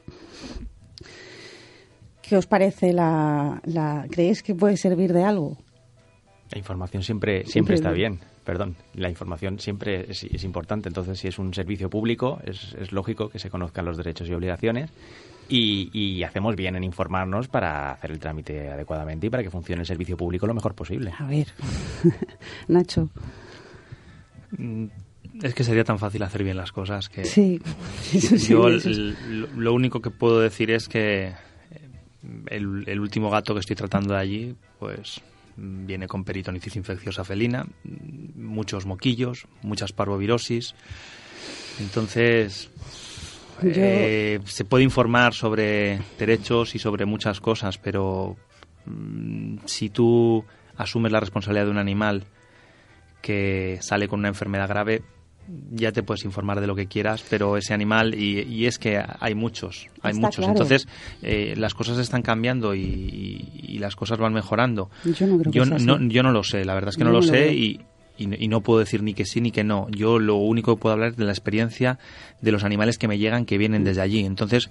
[2.23, 5.57] ¿Qué os parece la, la ¿Creéis que puede servir de algo?
[6.53, 8.19] La información siempre, siempre, está bien.
[8.45, 10.89] Perdón, la información siempre es, importante.
[10.89, 14.35] Entonces, si es un servicio público, es, es lógico que se conozcan los derechos y
[14.35, 14.91] obligaciones
[15.51, 19.87] y, hacemos bien en informarnos para hacer el trámite adecuadamente y para que funcione el
[19.87, 21.13] servicio público lo mejor posible.
[21.19, 21.49] A ver,
[22.69, 23.09] Nacho.
[24.57, 24.87] Mm,
[25.43, 27.25] es que sería tan fácil hacer bien las cosas que...
[27.25, 27.61] Sí,
[28.49, 31.33] Yo lo único que puedo decir es que
[32.47, 35.21] el, el último gato que estoy tratando de allí, pues
[35.61, 37.67] viene con peritonitis infecciosa felina,
[38.35, 40.75] muchos moquillos, muchas parvovirosis.
[41.81, 42.71] Entonces,
[43.63, 48.37] eh, se puede informar sobre derechos y sobre muchas cosas, pero
[48.87, 50.45] mm, si tú
[50.77, 52.25] asumes la responsabilidad de un animal
[53.21, 55.03] que sale con una enfermedad grave,
[55.71, 59.35] ya te puedes informar de lo que quieras, pero ese animal, y, es que hay
[59.35, 60.47] muchos, hay muchos.
[60.47, 60.87] Entonces,
[61.23, 64.91] eh, las cosas están cambiando y, las cosas van mejorando.
[65.05, 67.23] Yo no, creo yo, no, yo no lo sé, la verdad es que no, lo
[67.23, 67.81] sé y,
[68.19, 69.89] y, no puedo decir ni que sí ni que no.
[69.91, 71.99] Yo lo único que puedo hablar es de la experiencia
[72.43, 74.25] de los animales que me llegan, que vienen desde allí.
[74.25, 74.71] Entonces,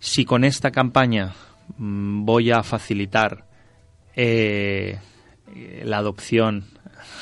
[0.00, 1.34] si con esta campaña
[1.78, 3.46] mm, voy a facilitar
[4.14, 4.98] eh,
[5.82, 6.64] la adopción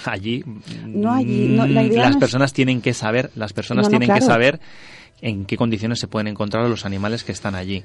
[0.04, 0.44] allí,
[0.86, 4.60] no allí mm, las personas tienen que saber, las personas tienen que saber
[5.20, 7.84] en qué condiciones se pueden encontrar los animales que están allí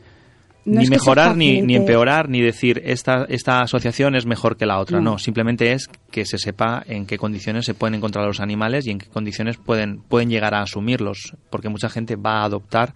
[0.66, 5.00] ni mejorar ni, ni, empeorar ni decir esta, esta asociación es mejor que la otra.
[5.00, 5.18] No.
[5.18, 9.00] simplemente es que se sepa en qué condiciones se pueden encontrar los animales y en
[9.00, 12.94] qué condiciones pueden, pueden llegar a asumirlos, porque mucha gente va a adoptar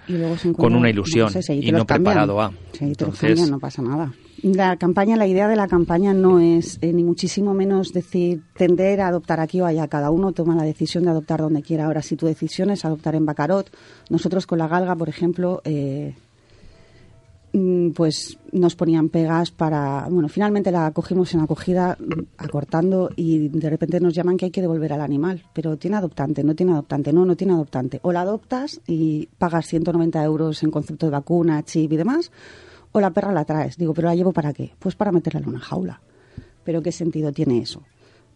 [0.55, 2.53] con una ilusión y no preparado a.
[2.79, 4.11] Entonces, no pasa nada.
[4.43, 8.99] La campaña, la idea de la campaña no es eh, ni muchísimo menos decir tender
[8.99, 9.87] a adoptar aquí o allá.
[9.87, 11.85] Cada uno toma la decisión de adoptar donde quiera.
[11.85, 13.71] Ahora, si tu decisión es adoptar en Bacarot,
[14.09, 16.13] nosotros con la galga, por ejemplo, eh,
[17.55, 21.95] Mm, pues nos ponían pegas para, bueno, finalmente la cogimos en acogida
[22.35, 26.43] acortando y de repente nos llaman que hay que devolver al animal, pero tiene adoptante,
[26.43, 27.99] no tiene adoptante, no, no tiene adoptante.
[28.01, 32.31] O la adoptas y pagas 190 euros en concepto de vacuna, chip y demás,
[32.93, 33.77] o la perra la traes.
[33.77, 34.73] Digo, pero la llevo para qué?
[34.79, 36.01] Pues para meterla en una jaula.
[36.63, 37.83] Pero ¿qué sentido tiene eso?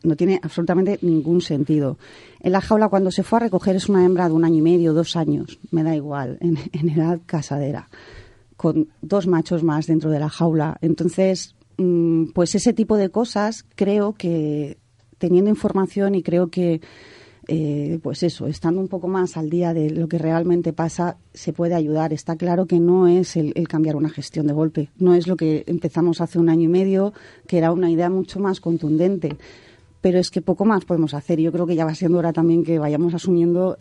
[0.03, 1.97] No tiene absolutamente ningún sentido.
[2.41, 4.61] En la jaula, cuando se fue a recoger, es una hembra de un año y
[4.61, 6.57] medio, dos años, me da igual, en
[6.89, 7.87] edad casadera
[8.57, 10.77] con dos machos más dentro de la jaula.
[10.81, 14.77] Entonces, mm, pues ese tipo de cosas creo que
[15.19, 16.81] teniendo información y creo que
[17.49, 21.53] eh, pues eso, estando un poco más al día de lo que realmente pasa, se
[21.53, 22.11] puede ayudar.
[22.11, 25.63] Está claro que no es el, cambiar una gestión de golpe, no es lo que
[25.65, 27.13] empezamos hace un año y medio,
[27.47, 29.37] que era una idea mucho más contundente.
[30.01, 31.39] Pero es que poco más podemos hacer.
[31.39, 33.77] Yo creo que ya va siendo hora también que vayamos asumiendo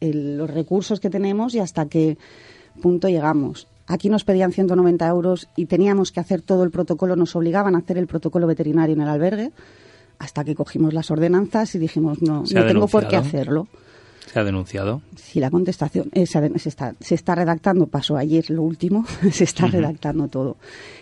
[0.00, 2.18] los recursos que tenemos y hasta que
[2.82, 3.68] punto llegamos.
[3.86, 7.78] Aquí nos pedían 190 euros y teníamos que hacer todo el protocolo, nos obligaban a
[7.78, 9.52] hacer el protocolo veterinario en el albergue,
[10.18, 13.68] hasta que cogimos las ordenanzas y dijimos, no, no tengo por qué hacerlo.
[14.26, 15.02] ¿Se ha denunciado?
[15.14, 19.68] Sí, la contestación eh, se, está, se, está, redactando, pasó ayer lo último, se está
[19.68, 20.56] redactando todo.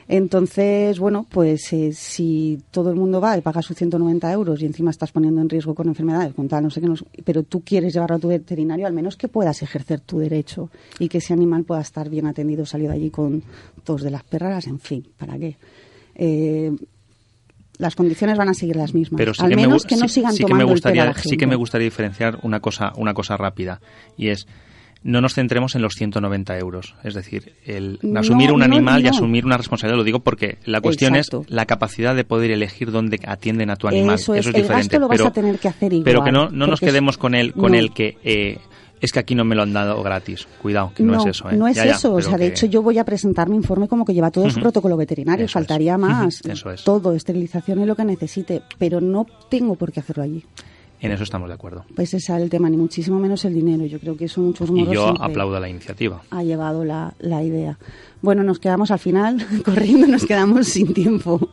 [0.06, 4.66] Entonces, bueno, pues eh, si todo el mundo va y paga sus 190 euros y
[4.66, 6.88] encima estás poniendo en riesgo con enfermedades, con tal, no sé qué,
[7.24, 11.08] pero tú quieres llevarlo a tu veterinario, al menos que puedas ejercer tu derecho y
[11.08, 13.42] que ese animal pueda estar bien atendido, salido allí con
[13.84, 15.56] tos de las perras, en fin, ¿para qué?
[16.14, 16.72] Eh,
[17.78, 19.18] las condiciones van a seguir las mismas.
[19.18, 21.86] Pero Al menos que no sigan tomando que me gustaría, el Sí que me gustaría
[21.86, 23.80] diferenciar una cosa, una cosa rápida
[24.16, 24.46] y es
[25.04, 26.94] no nos centremos en los 190 euros.
[27.04, 31.14] Es decir, el asumir un animal y asumir una responsabilidad, lo digo porque la cuestión
[31.14, 34.16] es la capacidad de poder elegir dónde atienden a tu animal.
[34.16, 34.98] Eso es, el diferente.
[34.98, 37.34] lo vas pero, a tener que hacer igual, pero que no, no nos quedemos con
[37.34, 38.58] el, con el que eh,
[39.00, 40.48] es que aquí no me lo han dado gratis.
[40.62, 41.50] Cuidado, que no, es eso.
[41.50, 41.56] ¿eh?
[41.56, 42.14] No es eso.
[42.14, 44.60] o sea, de hecho, yo voy a presentar mi informe como que lleva todo su
[44.60, 45.46] protocolo veterinario.
[45.48, 46.40] Faltaría más.
[46.46, 46.82] eso es.
[46.82, 48.62] Todo, esterilización y lo que necesite.
[48.78, 50.42] Pero no tengo por qué hacerlo allí.
[51.04, 51.84] En eso estamos de acuerdo.
[51.94, 53.84] Pues ese es el tema, ni muchísimo menos el dinero.
[53.84, 56.22] Yo creo que eso muchos Y yo aplaudo la iniciativa.
[56.30, 57.78] Ha llevado la, la idea.
[58.22, 61.46] Bueno, nos quedamos al final, corriendo, nos quedamos sin tiempo.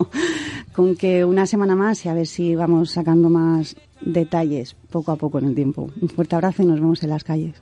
[0.72, 5.18] Con que una semana más y a ver si vamos sacando más detalles poco a
[5.18, 5.89] poco en el tiempo.
[5.99, 7.62] Un fuerte abrazo y nos vemos en las calles.